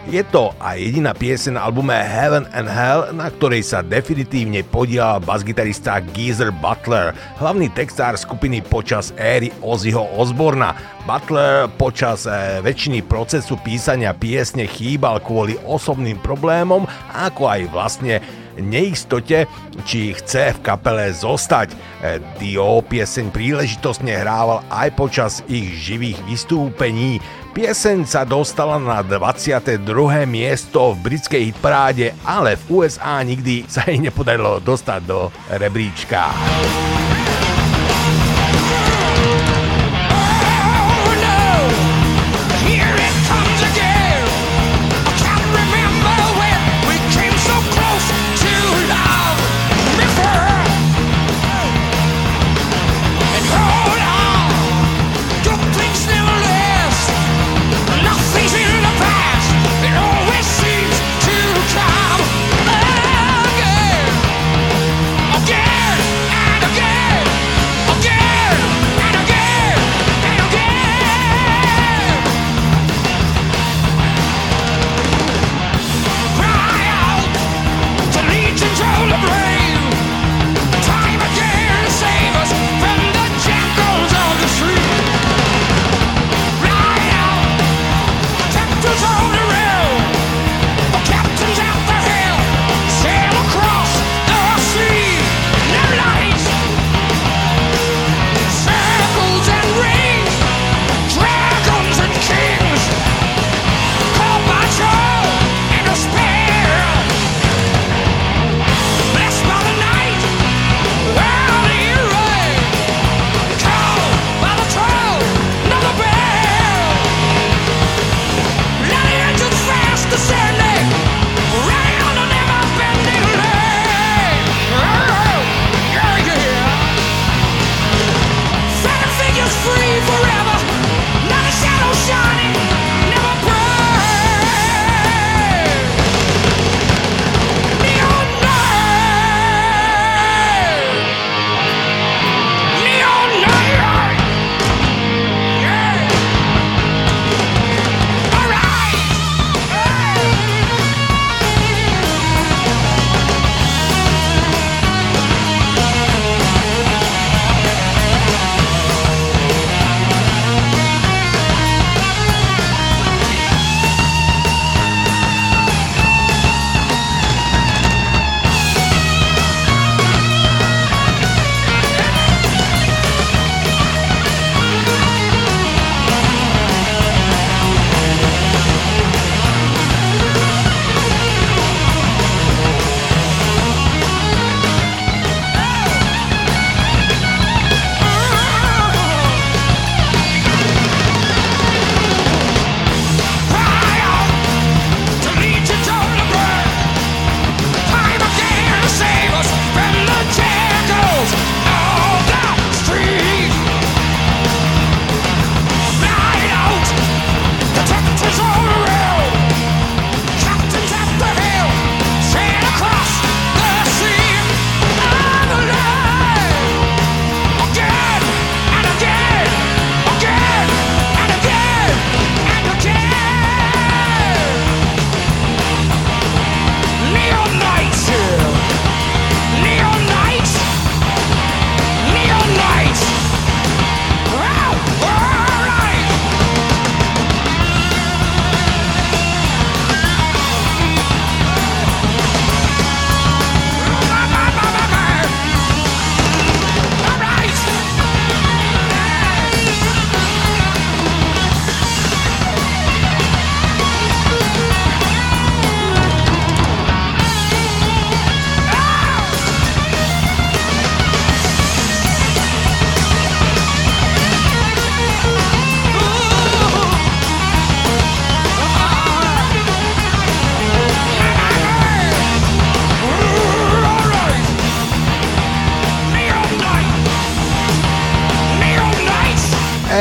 je 0.09 0.25
to 0.33 0.49
aj 0.57 0.81
jediná 0.81 1.13
piesen 1.13 1.53
na 1.53 1.69
albume 1.69 1.93
Heaven 1.93 2.49
and 2.49 2.65
Hell, 2.65 3.13
na 3.13 3.29
ktorej 3.29 3.61
sa 3.61 3.85
definitívne 3.85 4.65
podielal 4.65 5.21
basgitarista 5.21 6.01
Geezer 6.01 6.49
Butler, 6.49 7.13
hlavný 7.37 7.69
textár 7.77 8.17
skupiny 8.17 8.65
počas 8.65 9.13
éry 9.21 9.53
Ozzyho 9.61 10.01
Osborna. 10.17 10.73
Butler 11.05 11.69
počas 11.77 12.25
e, 12.25 12.57
väčšiny 12.65 13.05
procesu 13.05 13.53
písania 13.61 14.17
piesne 14.17 14.65
chýbal 14.65 15.21
kvôli 15.21 15.61
osobným 15.61 16.17
problémom, 16.25 16.89
ako 17.13 17.45
aj 17.45 17.61
vlastne 17.69 18.17
neistote, 18.57 19.47
či 19.85 20.17
chce 20.17 20.57
v 20.57 20.63
kapele 20.65 21.13
zostať. 21.13 21.69
E, 21.69 21.77
Dio 22.41 22.81
pieseň 22.81 23.29
príležitostne 23.29 24.17
hrával 24.17 24.65
aj 24.73 24.89
počas 24.97 25.33
ich 25.45 25.69
živých 25.77 26.17
vystúpení. 26.25 27.21
Pieseň 27.59 28.07
sa 28.07 28.23
dostala 28.23 28.79
na 28.79 29.03
22. 29.03 29.83
miesto 30.23 30.95
v 30.95 31.11
britskej 31.11 31.51
hitparáde, 31.51 32.15
ale 32.23 32.55
v 32.55 32.87
USA 32.87 33.19
nikdy 33.19 33.67
sa 33.67 33.83
jej 33.83 33.99
nepodarilo 33.99 34.63
dostať 34.63 35.01
do 35.03 35.27
rebríčka. 35.51 36.31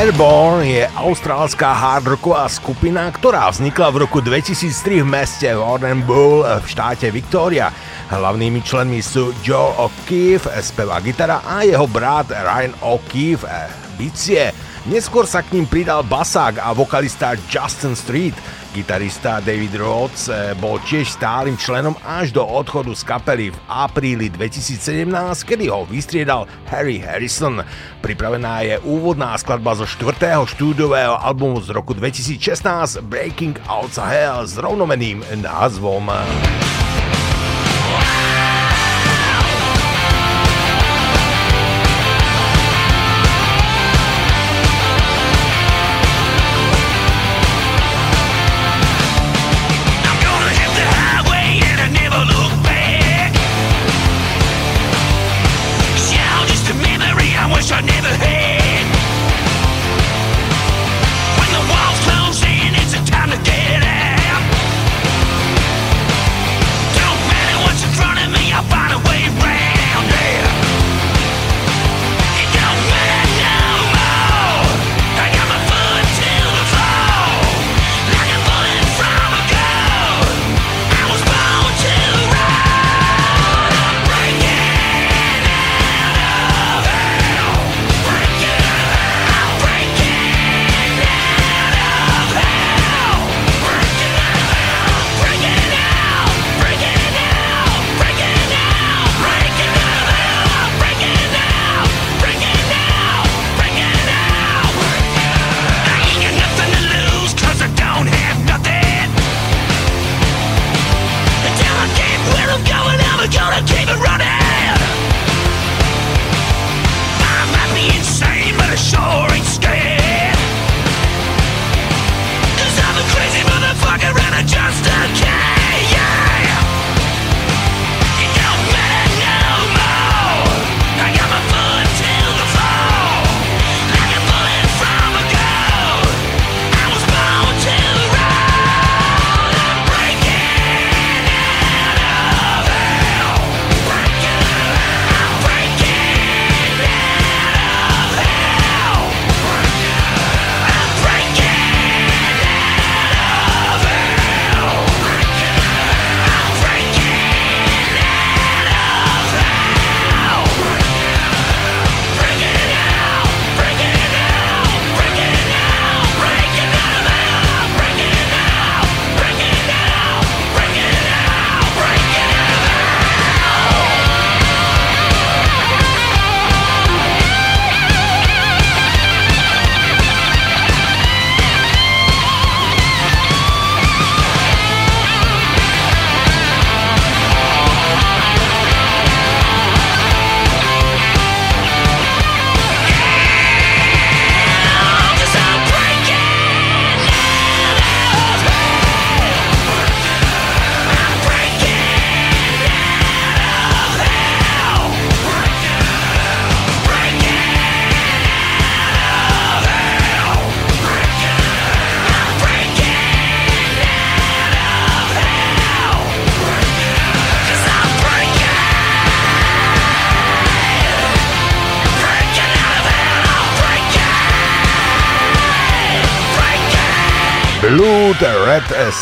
Airborne 0.09 0.65
je 0.65 0.89
austrálska 0.97 1.69
hardrocková 1.69 2.49
skupina, 2.49 3.13
ktorá 3.13 3.45
vznikla 3.53 3.93
v 3.93 4.09
roku 4.09 4.25
2003 4.25 5.05
v 5.05 5.07
meste 5.07 5.45
Warren 5.53 6.01
Bull 6.01 6.41
v 6.41 6.65
štáte 6.65 7.13
Victoria. 7.13 7.69
Hlavnými 8.09 8.65
členmi 8.65 9.05
sú 9.05 9.29
Joe 9.45 9.69
O'Keefe, 9.77 10.49
spevá 10.65 10.97
gitara 11.05 11.45
a 11.45 11.61
jeho 11.61 11.85
brat 11.85 12.33
Ryan 12.33 12.73
O'Keefe, 12.81 13.69
bicie. 14.01 14.49
Neskôr 14.89 15.29
sa 15.29 15.45
k 15.45 15.53
ním 15.53 15.69
pridal 15.69 16.01
basák 16.01 16.57
a 16.57 16.73
vokalista 16.73 17.37
Justin 17.45 17.93
Street. 17.93 18.33
Gitarista 18.73 19.41
David 19.41 19.77
Rhodes 19.77 20.29
eh, 20.29 20.53
bol 20.57 20.77
tiež 20.85 21.09
stálym 21.09 21.57
členom 21.57 21.97
až 22.05 22.33
do 22.33 22.45
odchodu 22.45 22.93
z 22.93 23.01
kapely 23.01 23.45
v 23.49 23.57
apríli 23.65 24.29
2017, 24.29 25.09
kedy 25.41 25.73
ho 25.73 25.89
vystriedal 25.89 26.45
Harry 26.69 27.01
Harrison. 27.01 27.65
Pripravená 28.09 28.65
je 28.65 28.81
úvodná 28.89 29.37
skladba 29.37 29.77
zo 29.77 29.85
štvrtého 29.85 30.41
štúdového 30.49 31.13
albumu 31.13 31.61
z 31.61 31.69
roku 31.69 31.93
2016 31.93 33.05
Breaking 33.05 33.61
Out 33.69 34.01
Hell 34.01 34.49
s 34.49 34.57
rovnomeným 34.57 35.21
názvom. 35.37 36.09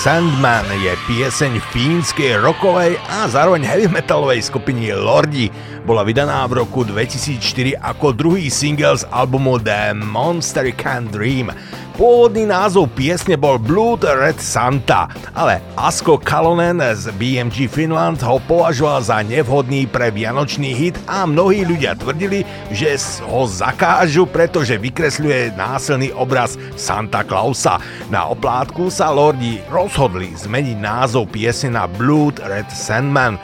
Sandman 0.07 0.63
je 0.71 0.95
pieseň 1.03 1.59
fínskej 1.59 2.39
rockovej 2.39 2.95
a 3.11 3.27
zároveň 3.27 3.67
heavy 3.67 3.87
metalovej 3.91 4.39
skupiny 4.39 4.95
Lordi. 4.95 5.51
Bola 5.83 6.07
vydaná 6.07 6.47
v 6.47 6.63
roku 6.63 6.87
2004 6.87 7.75
ako 7.75 8.15
druhý 8.15 8.47
single 8.47 8.95
z 8.95 9.03
albumu 9.11 9.59
The 9.59 9.91
Monster 9.91 10.71
Can 10.79 11.11
Dream. 11.11 11.51
Pôvodný 11.99 12.47
názov 12.47 12.93
piesne 12.95 13.35
bol 13.35 13.57
Blood 13.57 14.05
Red 14.05 14.37
Santa, 14.37 15.09
ale 15.33 15.59
Asko 15.73 16.21
Kalonen 16.21 16.77
z 16.77 17.09
BMG 17.17 17.65
Finland 17.65 18.21
ho 18.21 18.37
považoval 18.45 19.01
za 19.01 19.25
nevhodný 19.25 19.89
pre 19.89 20.13
vianočný 20.13 20.77
hit 20.77 20.95
a 21.09 21.25
mnohí 21.25 21.65
ľudia 21.65 21.97
tvrdili, 21.97 22.45
že 22.69 22.95
ho 23.25 23.49
zakážu, 23.49 24.29
pretože 24.29 24.77
vykresľuje 24.77 25.57
násilný 25.57 26.13
obraz 26.13 26.56
Santa 26.77 27.25
Clausa. 27.25 27.81
Na 28.07 28.29
oplátku 28.31 28.87
sa 28.87 29.11
Lordi 29.11 29.59
rozhodli 29.67 30.31
zmeniť 30.31 30.77
názov 30.79 31.33
piesne 31.33 31.75
na 31.75 31.89
Blood 31.89 32.39
Red 32.39 32.71
Sandman. 32.71 33.35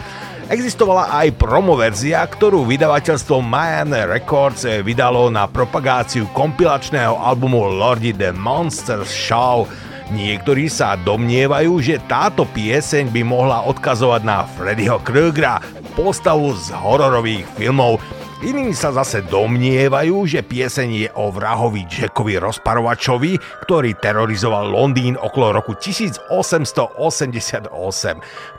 Existovala 0.53 1.09
aj 1.23 1.39
promoverzia, 1.39 2.21
ktorú 2.29 2.67
vydavateľstvo 2.69 3.41
Mayan 3.41 3.89
Records 3.89 4.67
vydalo 4.85 5.33
na 5.33 5.49
propagáciu 5.49 6.29
kompilačného 6.35 7.15
albumu 7.17 7.73
Lordi 7.73 8.13
the 8.13 8.29
Monsters 8.35 9.09
Show. 9.09 9.65
Niektorí 10.11 10.67
sa 10.67 10.99
domnievajú, 10.99 11.79
že 11.79 11.97
táto 12.05 12.43
pieseň 12.43 13.09
by 13.09 13.21
mohla 13.23 13.65
odkazovať 13.65 14.21
na 14.27 14.43
Freddyho 14.45 14.99
Krugera, 15.01 15.63
postavu 15.95 16.53
z 16.59 16.75
hororových 16.75 17.47
filmov, 17.55 17.97
Iní 18.43 18.75
sa 18.75 18.91
zase 18.91 19.23
domnievajú, 19.23 20.27
že 20.27 20.43
pieseň 20.43 20.89
je 20.91 21.07
o 21.15 21.31
vrahovi 21.31 21.87
Jackovi 21.87 22.35
rozparovačovi, 22.43 23.39
ktorý 23.63 23.95
terorizoval 23.95 24.67
Londýn 24.67 25.15
okolo 25.15 25.55
roku 25.55 25.79
1888. 25.79 27.71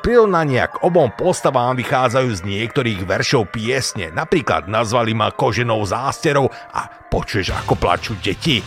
Prirovnania 0.01 0.73
k 0.73 0.81
obom 0.89 1.13
postavám 1.13 1.77
vychádzajú 1.77 2.31
z 2.33 2.41
niektorých 2.49 3.05
veršov 3.05 3.53
piesne, 3.53 4.09
napríklad 4.09 4.73
nazvali 4.73 5.13
ma 5.13 5.29
koženou 5.29 5.85
zásterou 5.85 6.49
a 6.49 7.04
počuješ, 7.15 7.55
ako 7.55 7.79
plačú 7.79 8.19
deti. 8.19 8.59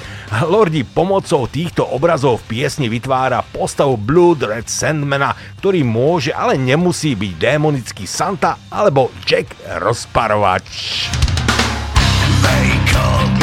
Lordi 0.47 0.87
pomocou 0.87 1.51
týchto 1.51 1.83
obrazov 1.83 2.39
v 2.47 2.55
piesni 2.55 2.87
vytvára 2.87 3.43
postavu 3.43 3.99
Blood 3.99 4.47
Red 4.47 4.71
Sandmana, 4.71 5.35
ktorý 5.59 5.83
môže, 5.83 6.31
ale 6.31 6.55
nemusí 6.55 7.11
byť 7.11 7.31
démonický 7.35 8.07
Santa 8.07 8.55
alebo 8.71 9.11
Jack 9.27 9.51
Rozparovač. 9.83 11.11
They 12.39 12.71
call 12.87 13.36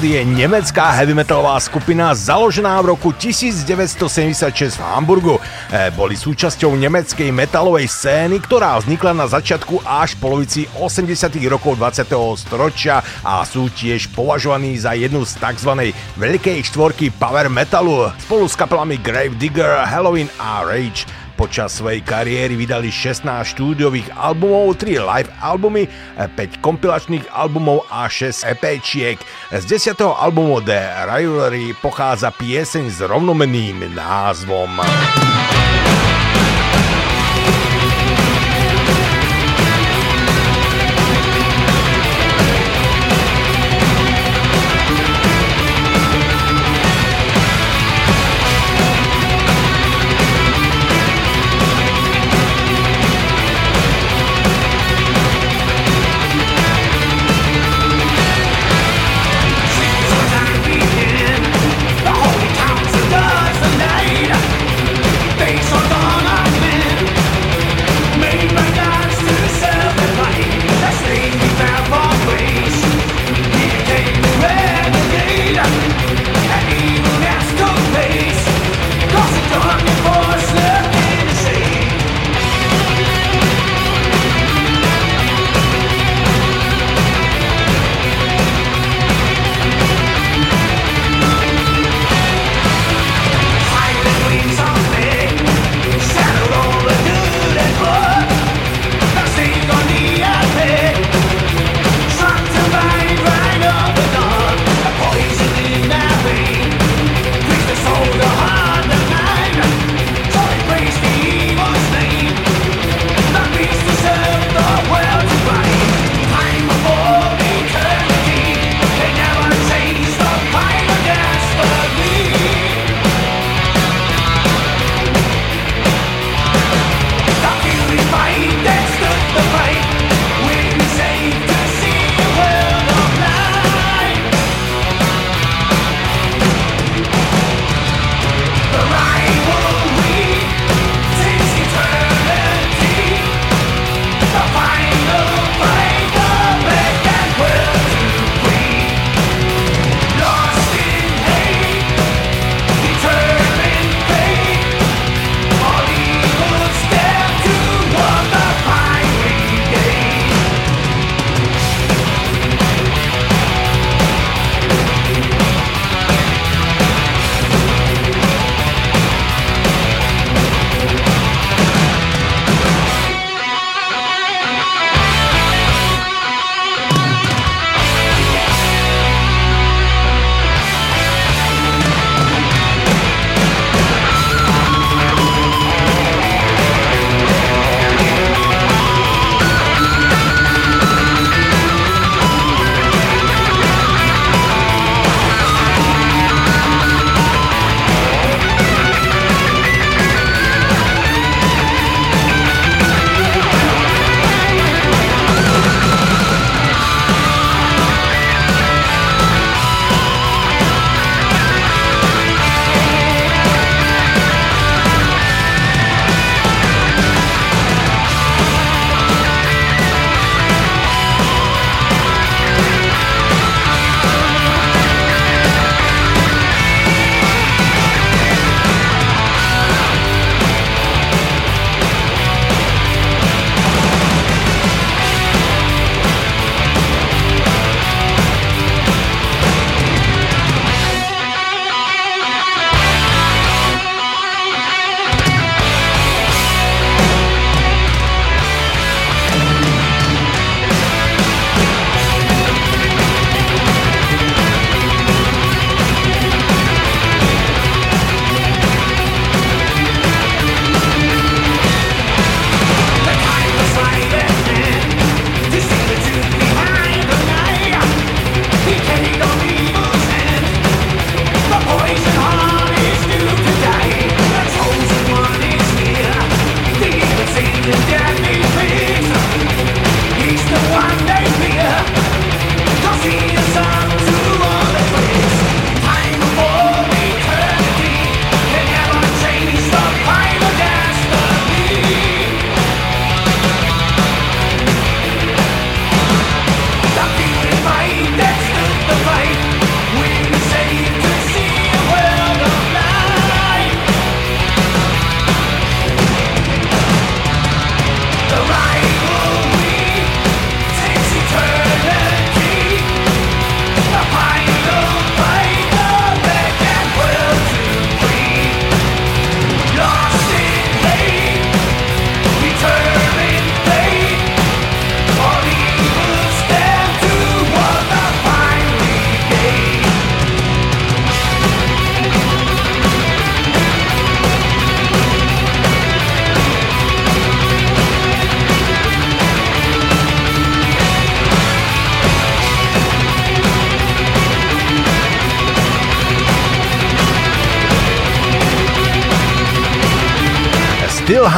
Slipknot 0.00 0.16
je 0.16 0.24
nemecká 0.24 0.96
heavy 0.96 1.12
metalová 1.12 1.60
skupina 1.60 2.16
založená 2.16 2.80
v 2.80 2.96
roku 2.96 3.12
1976 3.12 4.80
v 4.80 4.84
Hamburgu. 4.96 5.36
Eh, 5.68 5.92
Boli 5.92 6.16
súčasťou 6.16 6.72
nemeckej 6.72 7.28
metalovej 7.28 7.84
scény, 7.84 8.40
ktorá 8.40 8.80
vznikla 8.80 9.12
na 9.12 9.28
začiatku 9.28 9.84
až 9.84 10.16
polovici 10.16 10.64
80. 10.80 11.44
rokov 11.52 11.76
20. 11.76 12.32
storočia 12.40 13.04
a 13.20 13.44
sú 13.44 13.68
tiež 13.68 14.08
považovaní 14.16 14.80
za 14.80 14.96
jednu 14.96 15.20
z 15.28 15.36
tzv. 15.36 15.92
veľkej 16.16 16.64
štvorky 16.64 17.12
power 17.12 17.52
metalu 17.52 18.08
spolu 18.24 18.48
s 18.48 18.56
kapelami 18.56 18.96
Grave 18.96 19.36
Digger, 19.36 19.84
Halloween 19.84 20.32
a 20.40 20.64
Rage. 20.64 21.04
Počas 21.40 21.80
svojej 21.80 22.04
kariéry 22.04 22.52
vydali 22.52 22.92
16 22.92 23.24
štúdiových 23.56 24.12
albumov, 24.12 24.76
3 24.76 25.00
live 25.00 25.32
albumy, 25.40 25.88
e, 25.88 26.28
5 26.36 26.60
kompilačných 26.60 27.32
albumov 27.32 27.88
a 27.88 28.04
6 28.12 28.44
EPčiek. 28.44 29.16
Z 29.48 29.64
10. 29.64 30.20
albumu 30.20 30.60
The 30.60 31.08
Rivalry 31.08 31.72
pochádza 31.80 32.28
pieseň 32.28 32.92
s 32.92 33.00
rovnomenným 33.00 33.88
názvom. 33.96 34.84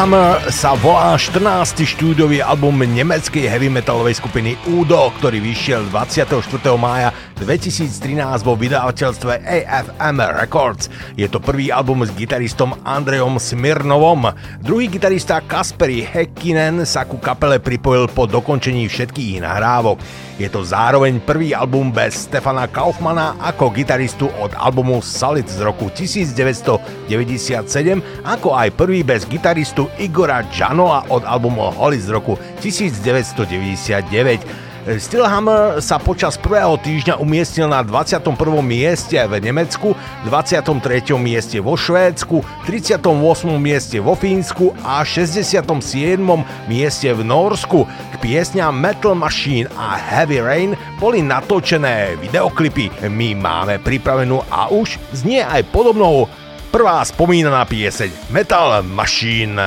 Stillhammer 0.02 0.41
sa 0.52 0.76
volá 0.76 1.16
14. 1.16 1.80
štúdiový 1.80 2.44
album 2.44 2.84
nemeckej 2.84 3.48
heavy 3.48 3.72
metalovej 3.72 4.20
skupiny 4.20 4.52
Udo, 4.68 5.08
ktorý 5.16 5.40
vyšiel 5.40 5.88
24. 5.88 6.44
mája 6.76 7.08
2013 7.40 8.20
vo 8.44 8.52
vydavateľstve 8.60 9.32
AFM 9.48 10.20
Records. 10.20 10.92
Je 11.16 11.24
to 11.32 11.40
prvý 11.40 11.72
album 11.72 12.04
s 12.04 12.12
gitaristom 12.12 12.76
Andrejom 12.84 13.40
Smirnovom. 13.40 14.28
Druhý 14.60 14.92
gitarista 14.92 15.40
Kasperi 15.40 16.04
Hekkinen 16.04 16.84
sa 16.84 17.08
ku 17.08 17.16
kapele 17.16 17.56
pripojil 17.56 18.12
po 18.12 18.28
dokončení 18.28 18.84
všetkých 18.92 19.40
nahrávok. 19.40 20.04
Je 20.36 20.50
to 20.52 20.66
zároveň 20.66 21.22
prvý 21.22 21.56
album 21.56 21.94
bez 21.94 22.28
Stefana 22.28 22.66
Kaufmana 22.68 23.38
ako 23.40 23.70
gitaristu 23.72 24.26
od 24.42 24.52
albumu 24.58 24.98
Solid 24.98 25.46
z 25.46 25.62
roku 25.64 25.86
1997, 25.92 27.08
ako 28.26 28.48
aj 28.52 28.68
prvý 28.74 29.06
bez 29.06 29.22
gitaristu 29.28 29.86
Igora 30.02 30.41
Janoa 30.50 31.06
od 31.08 31.22
albumu 31.22 31.70
Holly 31.70 32.00
z 32.00 32.10
roku 32.10 32.38
1999. 32.58 34.72
Stillhammer 34.82 35.78
sa 35.78 36.02
počas 36.02 36.34
prvého 36.34 36.74
týždňa 36.74 37.22
umiestnil 37.22 37.70
na 37.70 37.86
21. 37.86 38.34
mieste 38.66 39.14
v 39.14 39.38
Nemecku, 39.38 39.94
23. 40.26 40.74
mieste 41.22 41.62
vo 41.62 41.78
Švédsku, 41.78 42.42
38. 42.66 42.98
mieste 43.62 44.02
vo 44.02 44.18
Fínsku 44.18 44.74
a 44.82 45.06
67. 45.06 45.62
mieste 46.66 47.08
v 47.14 47.20
Norsku. 47.22 47.86
K 47.86 48.14
piesňam 48.18 48.74
Metal 48.74 49.14
Machine 49.14 49.70
a 49.78 49.94
Heavy 49.94 50.42
Rain 50.42 50.74
boli 50.98 51.22
natočené 51.22 52.18
videoklipy. 52.18 52.90
My 53.06 53.38
máme 53.38 53.78
pripravenú 53.78 54.42
a 54.50 54.66
už 54.66 54.98
znie 55.14 55.46
aj 55.46 55.62
podobnou 55.70 56.26
prvá 56.72 57.04
spomínaná 57.04 57.68
pieseň 57.68 58.32
Metal 58.32 58.80
Machine. 58.80 59.60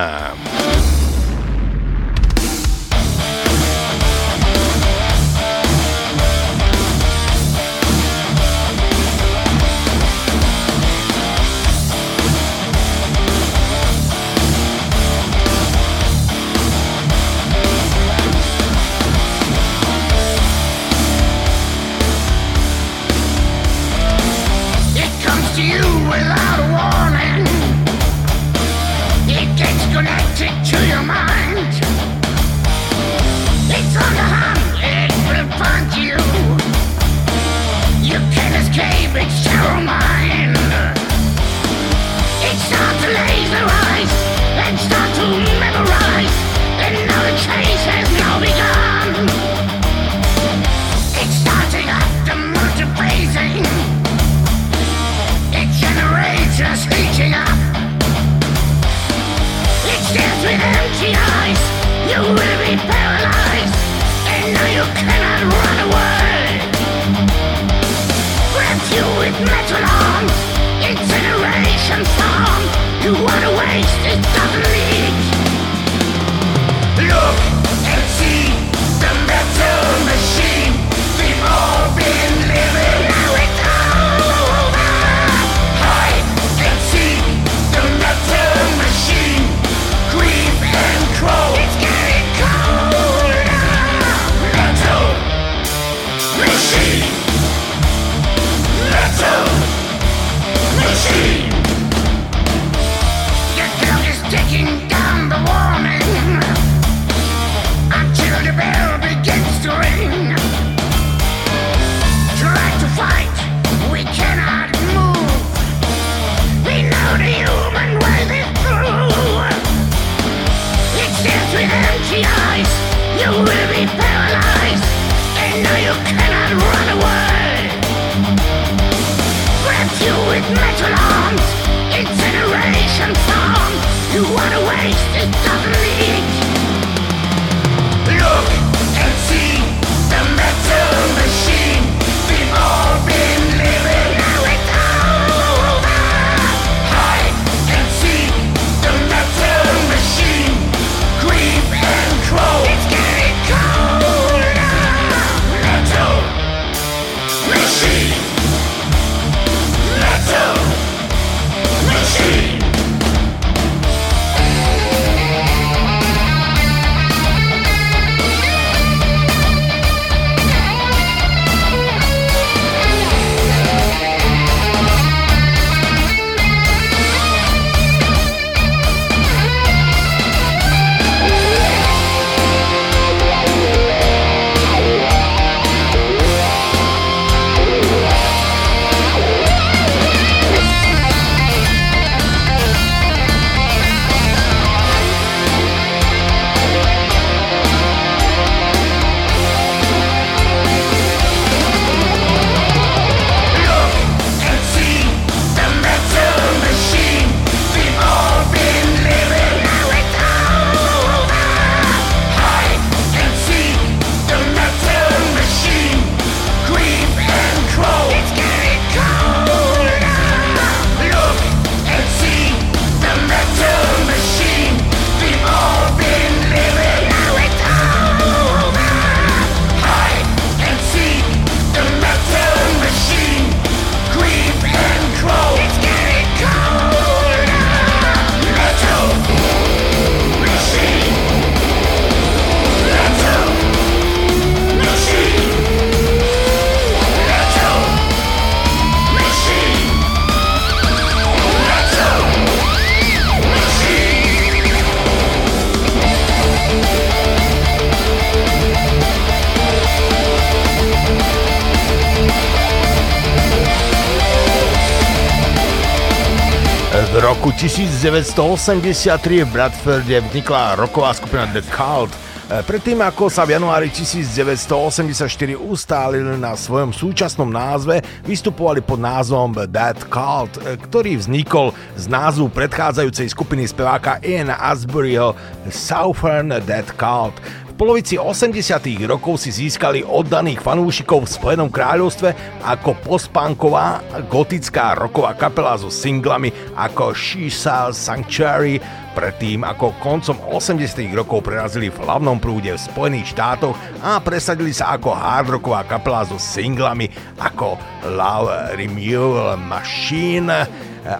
1983 268.15 269.43
v 269.43 269.51
Bradforde 269.51 270.23
vznikla 270.23 270.79
roková 270.79 271.11
skupina 271.11 271.51
The 271.51 271.59
Cult. 271.67 272.15
E, 272.47 272.63
Predtým, 272.63 273.03
ako 273.03 273.27
sa 273.27 273.43
v 273.43 273.59
januári 273.59 273.91
1984 273.91 275.27
ustálili 275.59 276.23
na 276.39 276.55
svojom 276.55 276.95
súčasnom 276.95 277.51
názve, 277.51 277.99
vystupovali 278.23 278.79
pod 278.79 279.03
názvom 279.03 279.67
Dead 279.67 279.99
Cult, 280.07 280.55
e, 280.63 280.79
ktorý 280.79 281.19
vznikol 281.19 281.75
z 281.99 282.07
názvu 282.07 282.47
predchádzajúcej 282.55 283.27
skupiny 283.35 283.67
speváka 283.67 284.23
Ian 284.23 284.47
Asburyho 284.47 285.35
Southern 285.67 286.55
Dead 286.63 286.87
Cult. 286.95 287.35
Polovici 287.76 288.15
80. 288.15 288.56
rokov 289.03 289.35
si 289.43 289.52
získali 289.52 289.99
oddaných 289.99 290.64
fanúšikov 290.64 291.27
v 291.27 291.34
Spojenom 291.35 291.68
kráľovstve 291.68 292.31
ako 292.64 292.95
postpunková 293.03 293.99
gotická 294.31 294.95
roková 294.95 295.35
kapela 295.35 295.76
so 295.76 295.91
singlami 295.91 296.56
ako 296.72 297.11
Sells 297.52 297.99
Sanctuary, 297.99 298.80
predtým 299.11 299.68
ako 299.68 299.91
koncom 299.99 300.39
80. 300.56 301.03
rokov 301.19 301.43
prerazili 301.43 301.91
v 301.91 301.99
hlavnom 301.99 302.39
prúde 302.39 302.72
v 302.72 302.80
Spojených 302.80 303.35
štátoch 303.35 303.76
a 303.99 304.23
presadili 304.23 304.72
sa 304.72 304.95
ako 304.95 305.11
hardrocková 305.11 305.84
kapela 305.84 306.23
so 306.23 306.39
singlami 306.39 307.11
ako 307.43 307.76
Love 308.07 308.80
Renewal 308.80 309.60
Machine, 309.60 310.64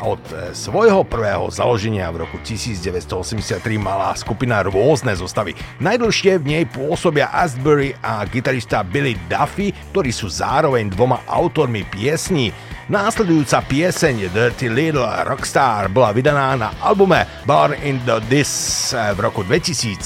od 0.02 0.22
svojho 0.52 1.06
prvého 1.06 1.48
založenia 1.53 2.10
v 2.10 2.26
roku 2.26 2.41
1983 2.41 3.62
mala 3.78 4.18
skupina 4.18 4.66
rôzne 4.66 5.14
zostavy. 5.14 5.53
Najdlhšie 5.78 6.41
v 6.41 6.45
nej 6.45 6.64
pôsobia 6.66 7.30
Asbury 7.30 7.94
a 8.02 8.26
gitarista 8.26 8.82
Billy 8.82 9.14
Duffy, 9.30 9.70
ktorí 9.94 10.10
sú 10.10 10.26
zároveň 10.26 10.90
dvoma 10.90 11.22
autormi 11.30 11.86
piesní. 11.86 12.49
Následujúca 12.86 13.66
pieseň 13.66 14.30
Dirty 14.30 14.70
Little 14.70 15.10
Rockstar 15.26 15.90
bola 15.90 16.14
vydaná 16.14 16.53
na 16.53 16.70
albume 16.86 17.26
Born 17.49 17.74
in 17.82 17.98
the 18.06 18.22
This 18.30 18.94
v 18.94 19.18
roku 19.18 19.41
2007. 19.41 20.02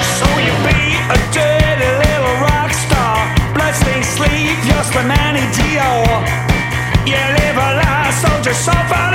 So 0.00 0.28
you 0.40 0.81
yourself 8.44 8.90
out 8.90 9.11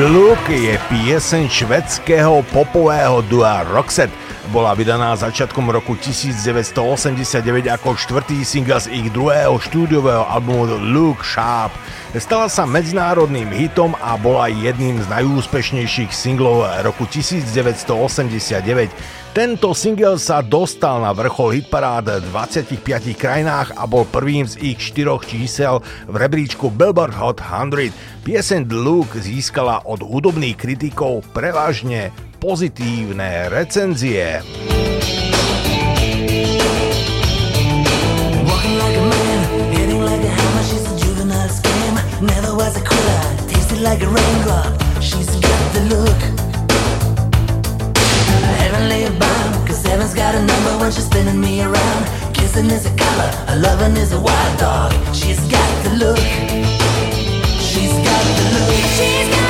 Look 0.00 0.48
je 0.48 0.80
pieseň 0.88 1.52
švedského 1.52 2.40
popového 2.56 3.20
dua 3.28 3.68
Roxette. 3.68 4.29
Bola 4.50 4.74
vydaná 4.74 5.14
začiatkom 5.14 5.70
roku 5.70 5.94
1989 5.94 7.70
ako 7.70 7.94
štvrtý 7.94 8.42
single 8.42 8.82
z 8.82 8.90
ich 8.90 9.06
druhého 9.14 9.54
štúdiového 9.62 10.26
albumu 10.26 10.66
Look 10.90 11.22
Sharp. 11.22 11.70
Stala 12.18 12.50
sa 12.50 12.66
medzinárodným 12.66 13.46
hitom 13.54 13.94
a 14.02 14.18
bola 14.18 14.50
jedným 14.50 14.98
z 14.98 15.06
najúspešnejších 15.06 16.10
singlov 16.10 16.66
roku 16.82 17.06
1989. 17.06 18.90
Tento 19.30 19.70
single 19.70 20.18
sa 20.18 20.42
dostal 20.42 20.98
na 20.98 21.14
vrchol 21.14 21.62
hitparád 21.62 22.18
v 22.18 22.34
25 22.34 23.14
krajinách 23.14 23.70
a 23.78 23.86
bol 23.86 24.02
prvým 24.02 24.50
z 24.50 24.58
ich 24.74 24.82
štyroch 24.82 25.30
čísel 25.30 25.78
v 26.10 26.14
rebríčku 26.26 26.74
Billboard 26.74 27.14
Hot 27.14 27.38
100. 27.38 28.26
Pieseň 28.26 28.66
Look 28.66 29.14
získala 29.14 29.86
od 29.86 30.02
hudobných 30.02 30.58
kritikov 30.58 31.22
prevažne 31.30 32.10
pozitívne 32.40 33.48
recenzie. 33.48 34.42
Walking 38.48 38.76
like 38.78 38.96
a 38.96 39.04
man, 39.14 39.40
hitting 39.76 40.02
like 40.02 40.24
a 40.24 40.32
hammer. 40.38 40.64
She's 40.64 40.86
a 40.88 40.96
juvenile 40.96 41.48
scam. 41.48 41.94
Never 42.20 42.54
was 42.56 42.76
a 42.76 42.80
quitter. 42.80 43.20
Tasted 43.46 43.82
like 43.82 44.02
a 44.02 44.08
raindrop. 44.08 44.72
She's 45.00 45.30
got 45.36 45.62
the 45.74 45.82
look. 45.92 46.20
Heavenly 48.58 49.04
bound, 49.18 49.68
cause 49.68 49.82
heaven's 49.84 50.14
got 50.14 50.34
a 50.34 50.40
number 50.40 50.72
when 50.80 50.90
she's 50.90 51.04
spinning 51.04 51.40
me 51.40 51.62
around. 51.62 52.02
Kissing 52.32 52.70
is 52.70 52.86
a 52.86 52.94
color, 52.96 53.30
a 53.48 53.56
loving 53.56 53.96
is 53.96 54.12
a 54.12 54.20
wild 54.20 54.58
dog. 54.58 54.92
She's 55.14 55.40
got 55.52 55.70
the 55.84 55.92
look. 56.04 56.24
She's 57.60 57.92
got 58.08 58.24
the 58.38 58.46
look. 58.56 58.74
She's 58.96 59.28
got 59.28 59.49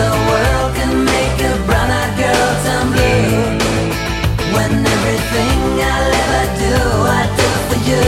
the 0.00 0.10
world 0.28 0.70
can 0.78 0.92
make 1.04 1.38
a 1.50 1.52
brown-eyed 1.66 2.12
girl 2.20 2.48
turn 2.64 2.86
blue. 2.94 3.40
When 4.56 4.72
everything 4.96 5.58
I'll 5.92 6.12
ever 6.24 6.44
do, 6.64 6.76
I 7.18 7.22
do 7.38 7.48
for 7.68 7.80
you. 7.90 8.04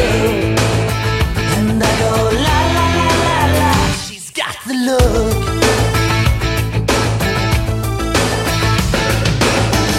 And 1.56 1.82
I 1.90 1.92
go 2.02 2.12
la 2.46 2.58
la 2.76 2.86
la 2.98 3.08
la 3.24 3.38
la, 3.58 3.72
she's 4.04 4.28
got 4.40 4.56
the 4.68 4.76
look. 4.88 5.34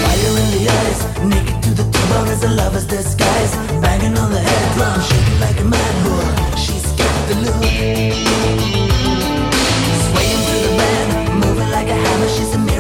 Fire 0.01 0.35
in 0.41 0.47
the 0.55 0.63
eyes, 0.79 0.99
naked 1.31 1.57
to 1.65 1.71
the 1.79 1.85
tumor 1.93 2.23
is 2.33 2.41
a 2.49 2.51
lover's 2.59 2.87
disguise. 2.87 3.53
Banging 3.83 4.15
on 4.23 4.29
the 4.35 4.41
head 4.49 4.65
drum, 4.75 4.99
shaking 5.09 5.39
like 5.45 5.59
a 5.65 5.67
mad 5.73 5.93
bull, 6.03 6.27
she's 6.63 6.87
got 7.01 7.17
the 7.29 7.35
look. 7.45 8.82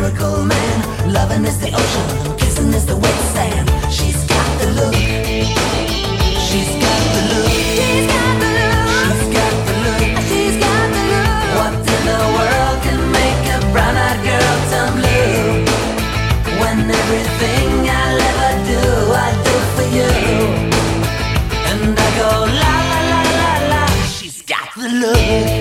Miracle 0.03 0.43
man. 0.43 1.13
Loving 1.13 1.45
is 1.45 1.57
the 1.59 1.71
ocean, 1.73 2.37
kissing 2.37 2.73
is 2.73 2.85
the 2.85 2.95
wet 2.95 3.19
sand. 3.33 3.67
She's 3.91 4.21
got 4.27 4.49
the 4.59 4.67
look. 4.77 4.95
She's 6.47 6.73
got 6.83 7.01
the 7.15 7.21
look. 7.31 7.51
She's 7.75 8.05
got 8.11 8.33
the 8.41 8.47
look. 8.55 8.87
She's 8.99 9.27
got 9.37 9.53
the 9.67 9.75
look. 9.83 10.01
She's 10.27 10.55
got 10.65 10.85
the 10.95 11.03
look. 11.11 11.29
What 11.57 11.73
in 11.93 12.01
the 12.11 12.21
world 12.35 12.77
can 12.85 12.99
make 13.19 13.43
a 13.55 13.59
brown-eyed 13.71 14.19
girl 14.27 14.55
turn 14.71 14.91
blue? 14.99 15.37
When 16.61 16.79
everything 17.01 17.69
I'll 17.99 18.21
ever 18.31 18.53
do, 18.71 18.83
I 19.25 19.29
do 19.47 19.55
for 19.75 19.87
you. 19.97 20.11
And 21.69 21.95
I 22.05 22.09
go 22.19 22.29
la 22.61 22.75
la 22.91 22.99
la 23.11 23.21
la 23.39 23.51
la. 23.71 23.83
She's 24.15 24.41
got 24.41 24.67
the 24.75 24.89
look. 25.01 25.52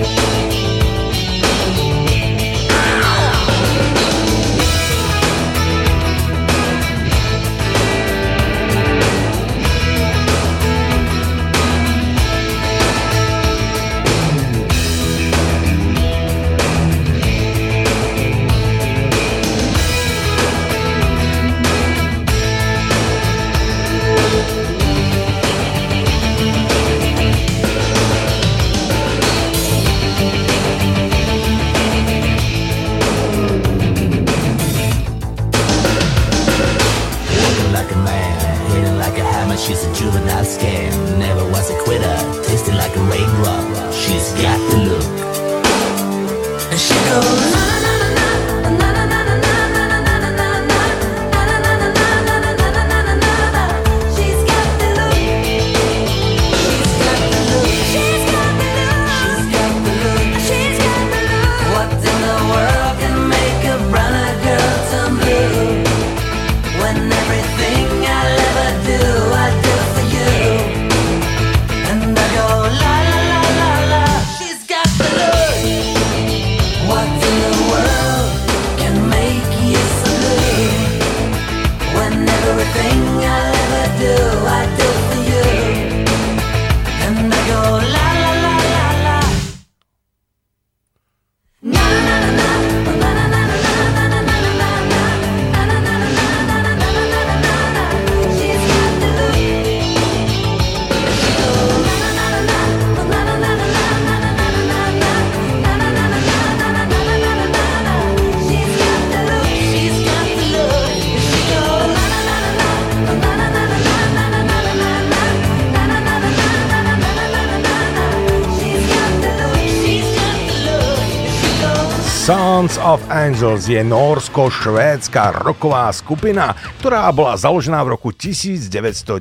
Sons 122.63 122.79
of 122.79 123.03
Angels 123.11 123.67
je 123.67 123.83
nórsko-švédska 123.83 125.35
roková 125.43 125.91
skupina, 125.91 126.55
ktorá 126.79 127.11
bola 127.11 127.35
založená 127.35 127.83
v 127.83 127.99
roku 127.99 128.15
1990. 128.15 129.19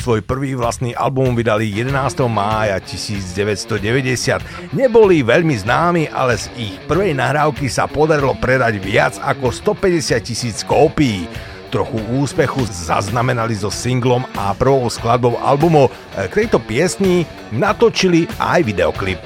Svoj 0.00 0.24
prvý 0.24 0.56
vlastný 0.56 0.96
album 0.96 1.36
vydali 1.36 1.68
11. 1.68 1.92
mája 2.24 2.80
1990. 2.80 4.72
Neboli 4.72 5.20
veľmi 5.20 5.60
známi, 5.60 6.08
ale 6.08 6.40
z 6.40 6.48
ich 6.56 6.72
prvej 6.88 7.12
nahrávky 7.20 7.68
sa 7.68 7.84
podarilo 7.84 8.32
predať 8.32 8.80
viac 8.80 9.20
ako 9.20 9.52
150 9.52 10.16
tisíc 10.24 10.64
kópií. 10.64 11.28
Trochu 11.68 12.00
úspechu 12.16 12.64
zaznamenali 12.64 13.60
so 13.60 13.68
singlom 13.68 14.24
a 14.32 14.56
prvou 14.56 14.88
skladbou 14.88 15.36
albumu. 15.36 15.92
K 16.16 16.32
tejto 16.32 16.64
piesni 16.64 17.28
natočili 17.52 18.24
aj 18.40 18.64
videoklip. 18.64 19.20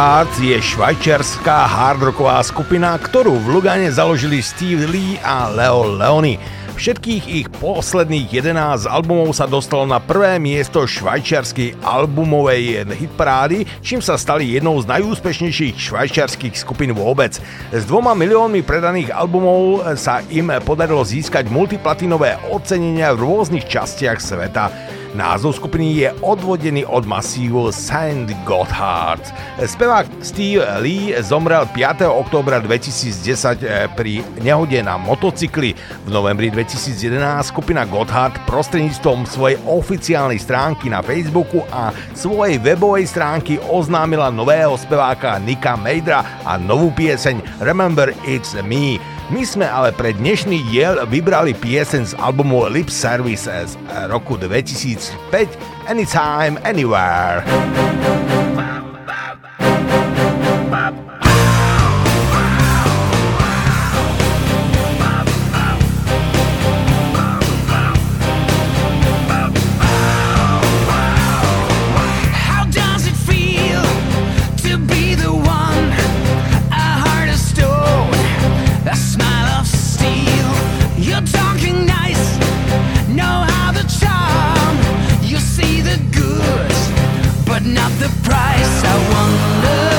Gotthard 0.00 0.32
je 0.40 0.56
švajčiarská 0.56 1.68
hardrocková 1.68 2.40
skupina, 2.40 2.96
ktorú 2.96 3.36
v 3.36 3.52
Lugane 3.52 3.92
založili 3.92 4.40
Steve 4.40 4.88
Lee 4.88 5.20
a 5.20 5.52
Leo 5.52 5.92
Leoni. 5.92 6.40
Všetkých 6.72 7.24
ich 7.28 7.52
posledných 7.60 8.32
11 8.32 8.88
albumov 8.88 9.36
sa 9.36 9.44
dostalo 9.44 9.84
na 9.84 10.00
prvé 10.00 10.40
miesto 10.40 10.88
švajčiarskej 10.88 11.84
albumovej 11.84 12.88
hitparády, 12.96 13.68
čím 13.84 14.00
sa 14.00 14.16
stali 14.16 14.56
jednou 14.56 14.80
z 14.80 14.88
najúspešnejších 14.88 15.76
švajčiarských 15.76 16.56
skupín 16.56 16.96
vôbec. 16.96 17.36
S 17.68 17.84
dvoma 17.84 18.16
miliónmi 18.16 18.64
predaných 18.64 19.12
albumov 19.12 19.84
sa 20.00 20.24
im 20.32 20.48
podarilo 20.64 21.04
získať 21.04 21.52
multiplatinové 21.52 22.40
ocenenia 22.48 23.12
v 23.12 23.20
rôznych 23.20 23.68
častiach 23.68 24.16
sveta. 24.16 24.96
Názov 25.10 25.58
skupiny 25.58 26.06
je 26.06 26.08
odvodený 26.22 26.86
od 26.86 27.02
masívu 27.02 27.74
Saint 27.74 28.30
Gotthard. 28.46 29.34
Spevák 29.58 30.06
Steve 30.22 30.62
Lee 30.78 31.18
zomrel 31.18 31.66
5. 31.66 32.06
októbra 32.06 32.62
2010 32.62 33.58
eh, 33.66 33.90
pri 33.90 34.22
nehode 34.38 34.78
na 34.86 34.94
motocykli. 35.02 35.74
V 36.06 36.08
novembri 36.14 36.54
2011 36.54 37.42
skupina 37.42 37.82
Gotthard 37.90 38.38
prostredníctvom 38.46 39.26
svojej 39.26 39.58
oficiálnej 39.66 40.38
stránky 40.38 40.86
na 40.86 41.02
Facebooku 41.02 41.66
a 41.74 41.90
svojej 42.14 42.62
webovej 42.62 43.10
stránky 43.10 43.58
oznámila 43.66 44.30
nového 44.30 44.78
speváka 44.78 45.42
Nika 45.42 45.74
Mejdra 45.74 46.46
a 46.46 46.54
novú 46.54 46.94
pieseň 46.94 47.58
Remember 47.58 48.14
It's 48.30 48.54
Me. 48.62 49.02
My 49.30 49.46
sme 49.46 49.62
ale 49.62 49.94
pre 49.94 50.10
dnešný 50.10 50.74
diel 50.74 51.06
vybrali 51.06 51.54
piesen 51.54 52.02
z 52.02 52.18
albumu 52.18 52.66
Lip 52.66 52.90
Service 52.90 53.46
z 53.46 53.78
roku 54.10 54.34
2005 54.34 55.06
Anytime, 55.86 56.58
Anywhere. 56.66 57.46
How 60.74 61.19
not 87.74 87.92
the 87.98 88.08
price. 88.22 88.84
I 88.84 88.96
wonder. 89.12 89.89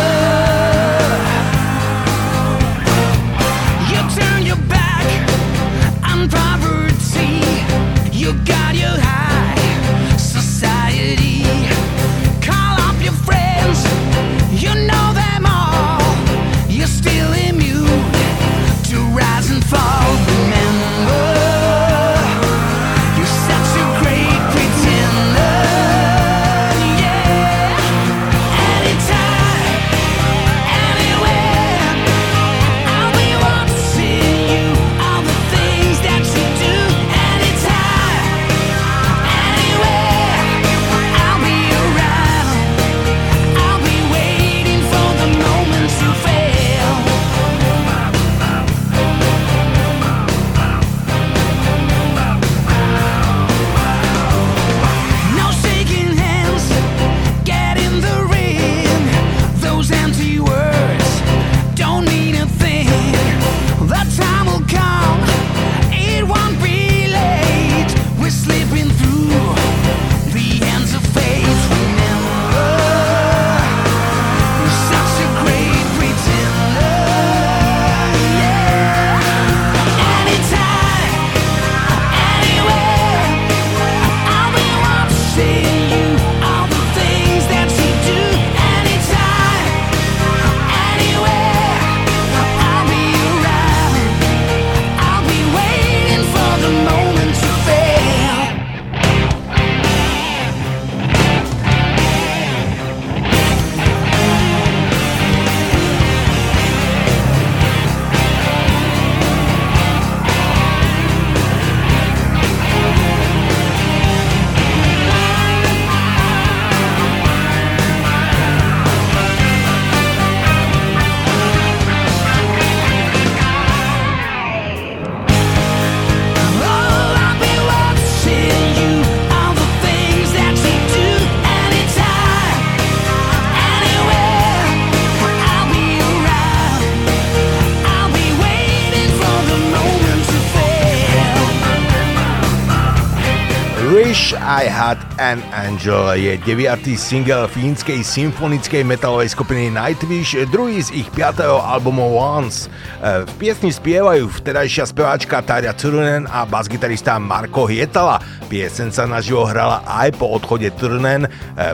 Had 145.32 145.40
an 145.40 145.72
Angel 145.72 146.12
je 146.20 146.36
deviatý 146.44 147.00
single 147.00 147.48
fínskej 147.48 148.04
symfonickej 148.04 148.84
metalovej 148.84 149.32
skupiny 149.32 149.72
Nightwish, 149.72 150.36
druhý 150.52 150.84
z 150.84 150.92
ich 150.92 151.08
5. 151.08 151.40
albumu 151.48 152.20
Once. 152.20 152.68
E, 153.00 153.24
V 153.24 153.32
piesni 153.40 153.72
spievajú 153.72 154.28
vtedajšia 154.28 154.92
speváčka 154.92 155.40
Tarja 155.40 155.72
Turunen 155.72 156.28
a 156.28 156.44
basgitarista 156.44 157.16
Marko 157.16 157.64
Hietala. 157.64 158.20
Piesen 158.52 158.92
sa 158.92 159.08
naživo 159.08 159.48
hrala 159.48 159.88
aj 159.88 160.20
po 160.20 160.36
odchode 160.36 160.68
Turunen, 160.76 161.24
e, 161.24 161.30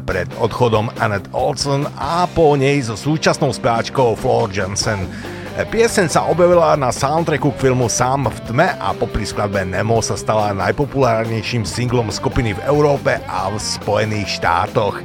pred 0.06 0.30
odchodom 0.38 0.94
Annette 1.02 1.34
Olsen 1.34 1.90
a 1.98 2.30
po 2.30 2.54
nej 2.54 2.86
so 2.86 2.94
súčasnou 2.94 3.50
speváčkou 3.50 4.14
Floor 4.22 4.54
Johnson. 4.54 5.10
Pieseň 5.58 6.06
sa 6.06 6.22
objavila 6.30 6.78
na 6.78 6.94
soundtracku 6.94 7.50
k 7.50 7.66
filmu 7.66 7.90
Sám 7.90 8.30
v 8.30 8.38
tme 8.46 8.78
a 8.78 8.94
po 8.94 9.10
skladbe 9.10 9.66
Nemo 9.66 9.98
sa 10.06 10.14
stala 10.14 10.54
najpopulárnejším 10.54 11.66
singlom 11.66 12.14
skupiny 12.14 12.54
v 12.54 12.62
Európe 12.70 13.18
a 13.26 13.50
v 13.50 13.58
Spojených 13.58 14.38
štátoch. 14.38 15.02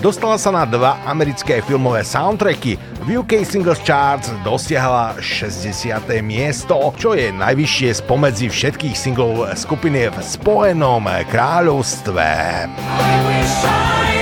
Dostala 0.00 0.40
sa 0.40 0.56
na 0.56 0.64
dva 0.64 1.04
americké 1.04 1.60
filmové 1.60 2.00
soundtracky. 2.00 2.80
V 3.04 3.20
UK 3.20 3.44
Singles 3.44 3.84
Charts 3.84 4.32
dosiahla 4.40 5.20
60. 5.20 5.68
miesto, 6.24 6.80
čo 6.96 7.12
je 7.12 7.28
najvyššie 7.36 8.00
spomedzi 8.00 8.48
všetkých 8.48 8.96
singlov 8.96 9.52
skupiny 9.52 10.08
v 10.08 10.16
Spojenom 10.24 11.04
kráľovstve. 11.28 12.24
Tonight 13.60 14.19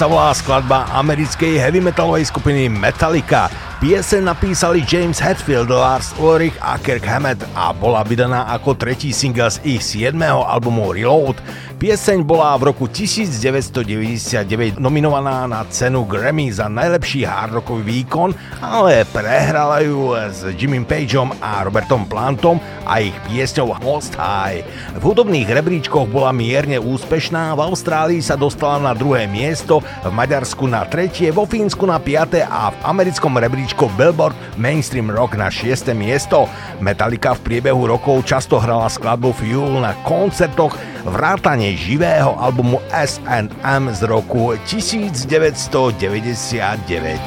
sa 0.00 0.08
volá 0.08 0.32
skladba 0.32 0.88
americkej 0.96 1.60
heavy 1.60 1.84
metalovej 1.84 2.32
skupiny 2.32 2.72
Metallica. 2.72 3.52
Piese 3.84 4.16
napísali 4.16 4.80
James 4.80 5.20
Hetfield, 5.20 5.68
Lars 5.68 6.16
Ulrich 6.16 6.56
a 6.64 6.80
Kirk 6.80 7.04
Hammett 7.04 7.36
a 7.52 7.68
bola 7.76 8.00
vydaná 8.00 8.48
ako 8.48 8.80
tretí 8.80 9.12
single 9.12 9.52
z 9.52 9.60
ich 9.60 9.84
7. 9.84 10.16
albumu 10.24 10.96
Reload. 10.96 11.36
Pieseň 11.80 12.28
bola 12.28 12.52
v 12.60 12.76
roku 12.76 12.92
1999 12.92 14.76
nominovaná 14.76 15.48
na 15.48 15.64
cenu 15.72 16.04
Grammy 16.04 16.52
za 16.52 16.68
najlepší 16.68 17.24
hardrockový 17.24 18.04
výkon, 18.04 18.36
ale 18.60 19.08
prehrala 19.08 19.80
ju 19.80 20.12
s 20.12 20.44
Jimmy 20.60 20.84
Pageom 20.84 21.32
a 21.40 21.64
Robertom 21.64 22.04
Plantom 22.04 22.60
a 22.84 23.00
ich 23.00 23.16
piesňou 23.24 23.80
Most 23.80 24.12
High. 24.12 24.60
V 24.92 25.02
hudobných 25.08 25.48
rebríčkoch 25.48 26.04
bola 26.12 26.36
mierne 26.36 26.76
úspešná, 26.76 27.56
v 27.56 27.72
Austrálii 27.72 28.20
sa 28.20 28.36
dostala 28.36 28.76
na 28.76 28.92
druhé 28.92 29.24
miesto, 29.24 29.80
v 29.80 30.12
Maďarsku 30.12 30.68
na 30.68 30.84
tretie, 30.84 31.32
vo 31.32 31.48
Fínsku 31.48 31.88
na 31.88 31.96
piaté 31.96 32.44
a 32.44 32.76
v 32.76 32.92
americkom 32.92 33.40
rebríčku 33.40 33.88
Billboard 33.96 34.36
Mainstream 34.60 35.08
Rock 35.08 35.40
na 35.40 35.48
šieste 35.48 35.96
miesto. 35.96 36.44
Metallica 36.76 37.32
v 37.32 37.40
priebehu 37.40 37.88
rokov 37.88 38.28
často 38.28 38.60
hrala 38.60 38.92
skladbu 38.92 39.32
Fuel 39.32 39.80
na 39.80 39.96
koncertoch, 40.04 40.76
vrátane 41.04 41.76
živého 41.76 42.42
albumu 42.42 42.80
S&M 42.92 43.94
z 43.94 44.02
roku 44.02 44.52
1999. 44.64 47.20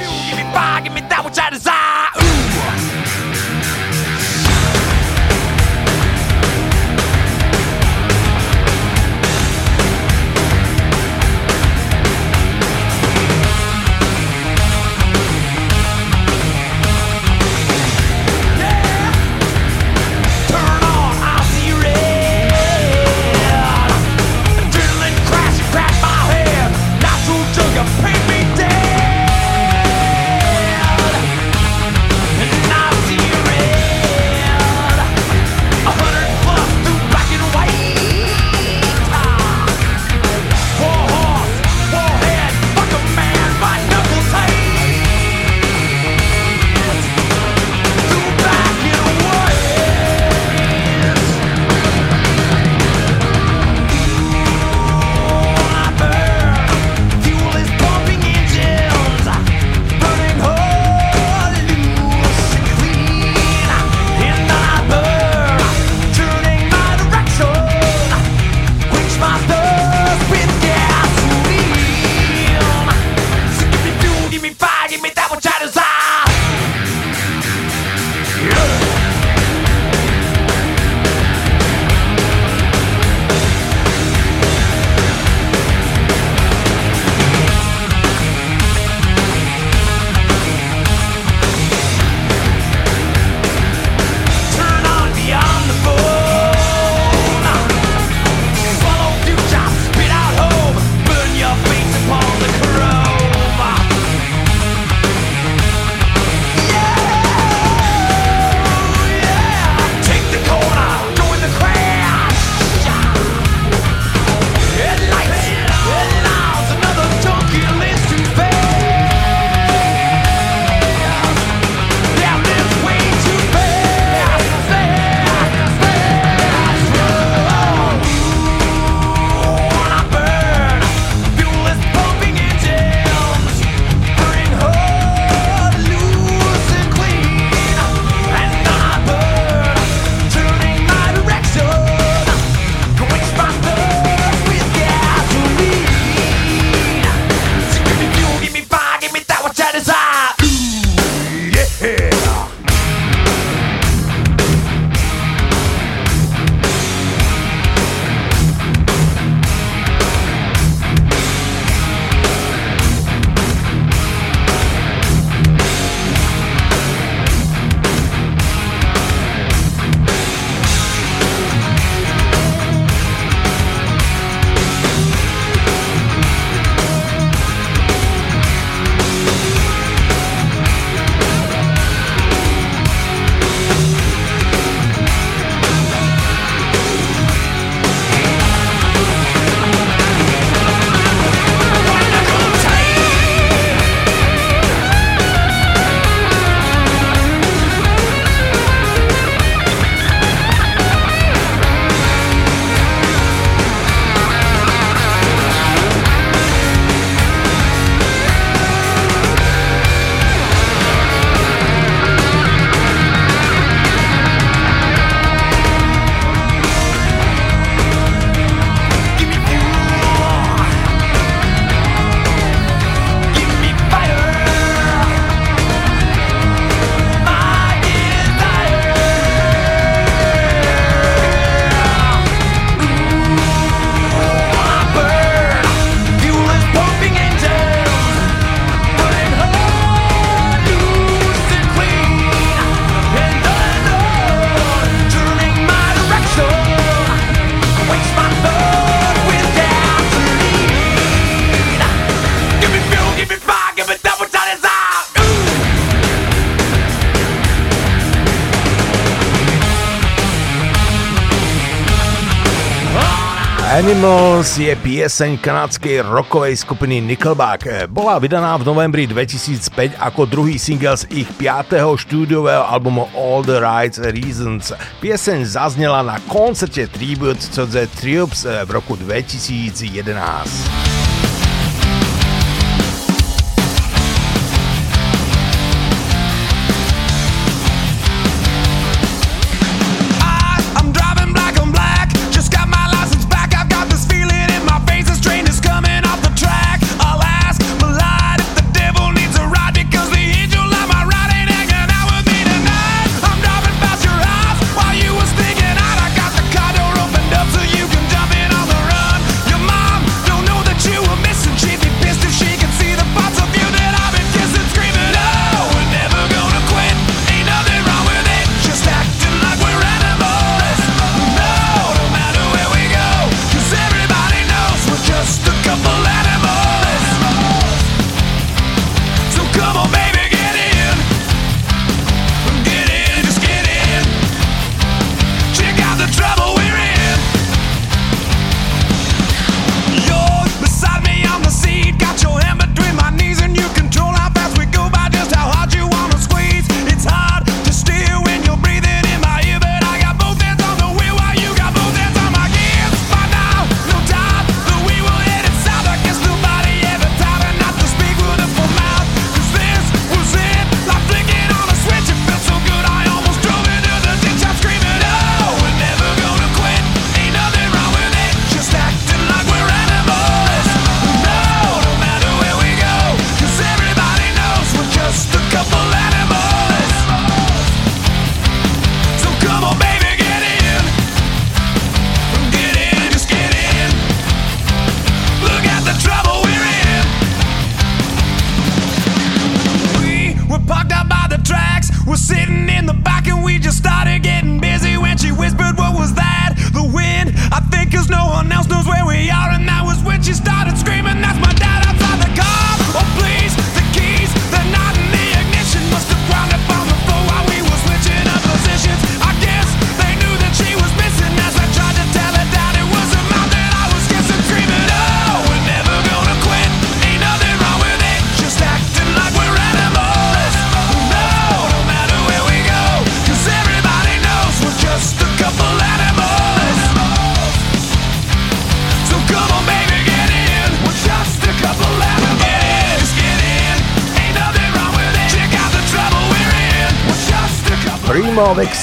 Animals 264.04 264.60
je 264.60 264.76
pieseň 264.76 265.40
kanadskej 265.40 266.04
rockovej 266.04 266.60
skupiny 266.60 267.00
Nickelback. 267.00 267.88
Bola 267.88 268.20
vydaná 268.20 268.52
v 268.60 268.68
novembri 268.68 269.08
2005 269.08 269.96
ako 269.96 270.28
druhý 270.28 270.60
single 270.60 271.00
z 271.00 271.08
ich 271.24 271.30
5. 271.40 271.72
štúdiového 271.80 272.68
albumu 272.68 273.08
All 273.16 273.48
the 273.48 273.64
Right 273.64 273.96
Reasons. 273.96 274.76
Pieseň 275.00 275.48
zaznela 275.48 276.04
na 276.04 276.20
koncerte 276.28 276.84
Tribute 276.92 277.48
to 277.56 277.64
the 277.64 277.88
Troops 277.96 278.44
v 278.44 278.70
roku 278.76 279.00
2011. 279.00 280.83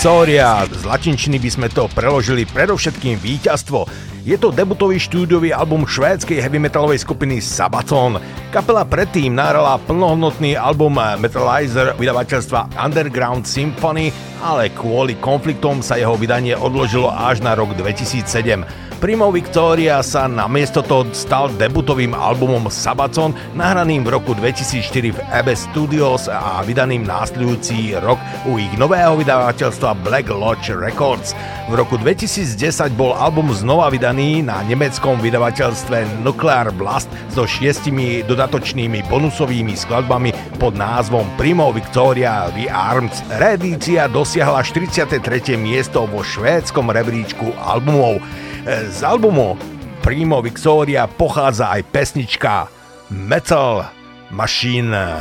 Vexoria. 0.01 0.65
Z 0.65 0.89
latinčiny 0.89 1.37
by 1.37 1.51
sme 1.53 1.69
to 1.69 1.85
preložili 1.93 2.49
predovšetkým 2.49 3.21
víťazstvo. 3.21 3.85
Je 4.25 4.33
to 4.41 4.49
debutový 4.49 4.97
štúdiový 4.97 5.53
album 5.53 5.85
švédskej 5.85 6.41
heavy 6.41 6.57
metalovej 6.57 7.05
skupiny 7.05 7.37
Sabaton. 7.45 8.17
Kapela 8.49 8.89
predtým 8.89 9.37
nahrala 9.37 9.77
plnohodnotný 9.85 10.57
album 10.57 10.97
Metalizer 11.21 11.93
vydavateľstva 12.01 12.81
Underground 12.81 13.45
Symphony, 13.45 14.09
ale 14.41 14.73
kvôli 14.73 15.21
konfliktom 15.21 15.85
sa 15.85 16.01
jeho 16.01 16.17
vydanie 16.17 16.57
odložilo 16.57 17.13
až 17.13 17.45
na 17.45 17.53
rok 17.53 17.77
2007. 17.77 18.90
Primo 19.01 19.33
Victoria 19.33 20.05
sa 20.05 20.29
namiesto 20.29 20.85
toho 20.85 21.09
stal 21.17 21.49
debutovým 21.57 22.13
albumom 22.13 22.69
Sabaton, 22.69 23.33
nahraným 23.57 24.05
v 24.05 24.13
roku 24.13 24.37
2004 24.37 25.17
v 25.17 25.19
Abbey 25.33 25.57
Studios 25.57 26.29
a 26.29 26.61
vydaným 26.61 27.09
následujúci 27.09 27.97
rok 27.97 28.21
u 28.45 28.61
ich 28.61 28.69
nového 28.77 29.17
vydavateľstva 29.17 30.05
Black 30.05 30.29
Lodge 30.29 30.77
Records. 30.77 31.33
V 31.73 31.81
roku 31.81 31.97
2010 31.97 32.93
bol 32.93 33.17
album 33.17 33.49
znova 33.57 33.89
vydaný 33.89 34.45
na 34.45 34.61
nemeckom 34.69 35.17
vydavateľstve 35.25 36.21
Nuclear 36.21 36.69
Blast 36.69 37.09
so 37.33 37.49
šiestimi 37.49 38.21
dodatočnými 38.29 39.09
bonusovými 39.09 39.81
skladbami 39.81 40.61
pod 40.61 40.77
názvom 40.77 41.25
Primo 41.41 41.73
Victoria 41.73 42.53
Rearmed. 42.53 43.17
Reedícia 43.41 44.13
dosiahla 44.13 44.61
43. 44.61 45.57
miesto 45.57 46.05
vo 46.05 46.21
švédskom 46.21 46.93
rebríčku 46.93 47.57
albumov. 47.65 48.21
Z 48.67 49.01
albumu 49.03 49.57
Primo 50.05 50.45
Victoria 50.45 51.09
pochádza 51.09 51.73
aj 51.73 51.83
pesnička 51.89 52.69
Metal 53.09 53.89
Machine. 54.29 55.17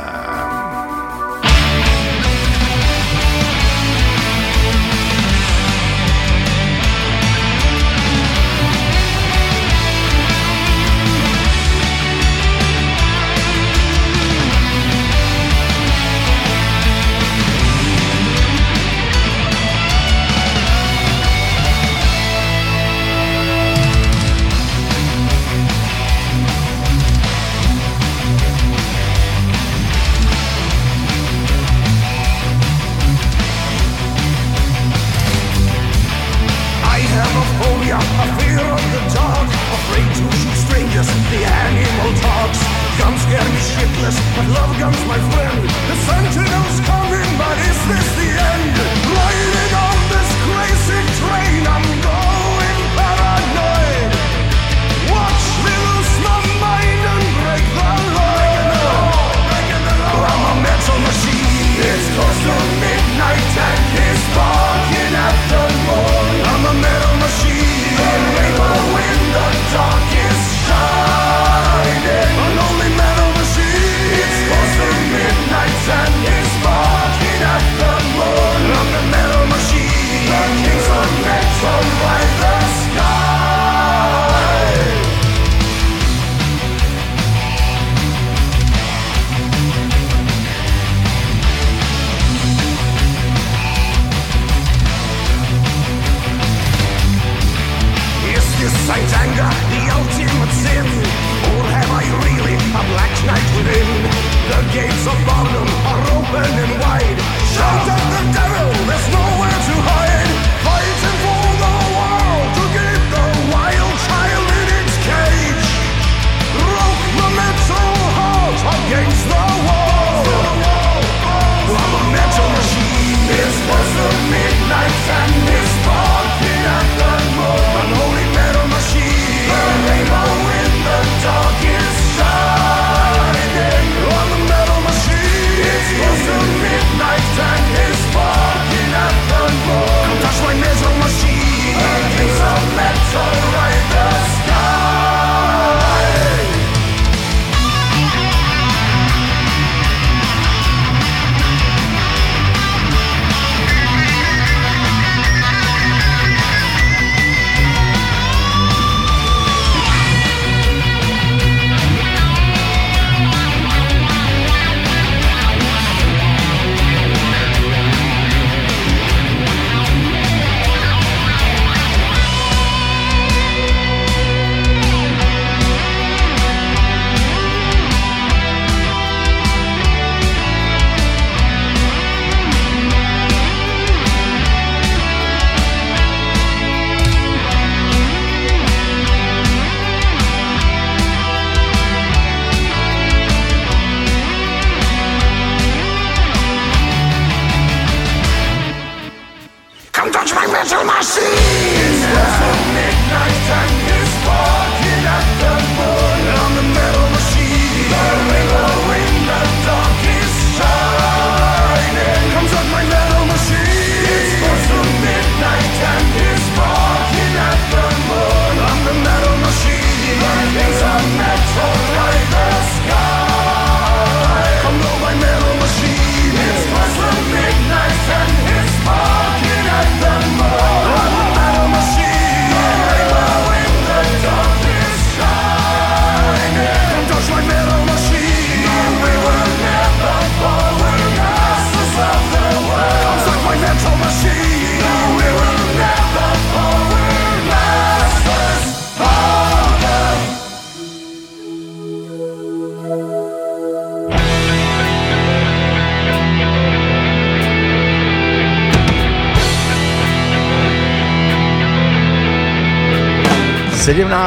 scared 43.30 43.52
me 43.52 43.60
shitless, 43.60 44.18
but 44.34 44.46
love 44.48 44.72
guns 44.80 44.98
my 45.06 45.18
friend. 45.30 45.62
The 45.62 45.96
sentinel's 46.06 46.80
coming, 46.82 47.30
but 47.38 47.56
is 47.70 47.80
this 47.90 48.08
the 48.18 48.28
end? 48.50 48.74
Riding 49.14 49.72
on 49.86 49.98
this 50.10 50.30
crazy 50.46 51.00
train, 51.20 51.66
I'm 51.66 52.02
gone. 52.02 52.29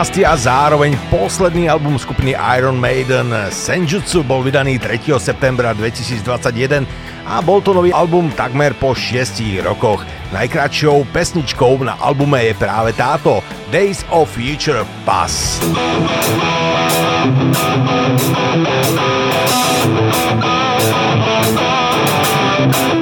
17. 0.04 0.28
a 0.28 0.36
zároveň 0.36 1.00
posledný 1.08 1.72
album 1.72 1.96
skupiny 1.96 2.36
Iron 2.60 2.76
Maiden 2.76 3.32
Senjutsu 3.48 4.20
bol 4.28 4.44
vydaný 4.44 4.76
3. 4.76 5.00
septembra 5.16 5.72
2021 5.72 6.84
a 7.24 7.40
bol 7.40 7.64
to 7.64 7.72
nový 7.72 7.96
album 7.96 8.28
takmer 8.36 8.76
po 8.76 8.92
6 8.92 9.64
rokoch. 9.64 10.04
Najkračšou 10.36 11.08
pesničkou 11.08 11.88
na 11.88 11.96
albume 12.04 12.44
je 12.44 12.52
práve 12.52 12.92
táto 13.00 13.40
Days 13.72 14.04
of 14.12 14.28
Future 14.28 14.84
Pass. 15.08 15.64
To 15.64 15.72
wander 22.60 22.93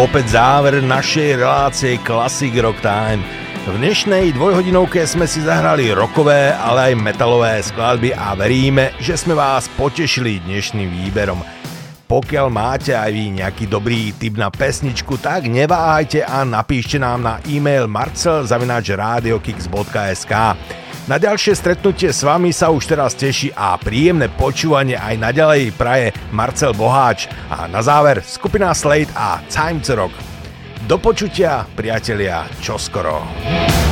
tu 0.00 0.08
opäť 0.08 0.32
záver 0.32 0.80
našej 0.80 1.44
relácie 1.44 2.00
Classic 2.00 2.48
Rock 2.56 2.80
Time. 2.80 3.20
V 3.68 3.76
dnešnej 3.76 4.32
dvojhodinovke 4.32 5.04
sme 5.04 5.28
si 5.28 5.44
zahrali 5.44 5.92
rokové, 5.92 6.56
ale 6.56 6.88
aj 6.88 7.04
metalové 7.04 7.60
skladby 7.60 8.16
a 8.16 8.32
veríme, 8.32 8.96
že 8.96 9.20
sme 9.20 9.36
vás 9.36 9.68
potešili 9.76 10.40
dnešným 10.48 11.04
výberom. 11.04 11.44
Pokiaľ 12.08 12.48
máte 12.48 12.96
aj 12.96 13.12
vy 13.12 13.44
nejaký 13.44 13.68
dobrý 13.68 14.16
tip 14.16 14.40
na 14.40 14.48
pesničku, 14.48 15.20
tak 15.20 15.52
neváhajte 15.52 16.24
a 16.24 16.48
napíšte 16.48 16.96
nám 16.96 17.20
na 17.20 17.36
e-mail 17.44 17.84
marcel.radiokix.sk 17.84 20.32
Na 21.10 21.18
ďalšie 21.18 21.58
stretnutie 21.58 22.14
s 22.14 22.22
vami 22.22 22.54
sa 22.54 22.70
už 22.70 22.86
teraz 22.86 23.18
teší 23.18 23.50
a 23.58 23.74
príjemné 23.74 24.30
počúvanie 24.30 24.94
aj 24.94 25.18
naďalej 25.18 25.74
praje 25.74 26.14
Marcel 26.30 26.70
Boháč 26.70 27.26
a 27.50 27.66
na 27.66 27.82
záver 27.82 28.22
skupina 28.22 28.70
Slate 28.70 29.10
a 29.18 29.42
Time 29.50 29.82
Rock. 29.98 30.14
Do 30.86 31.02
počutia, 31.02 31.66
priatelia, 31.74 32.46
čoskoro. 32.62 33.26
Well, 33.42 33.89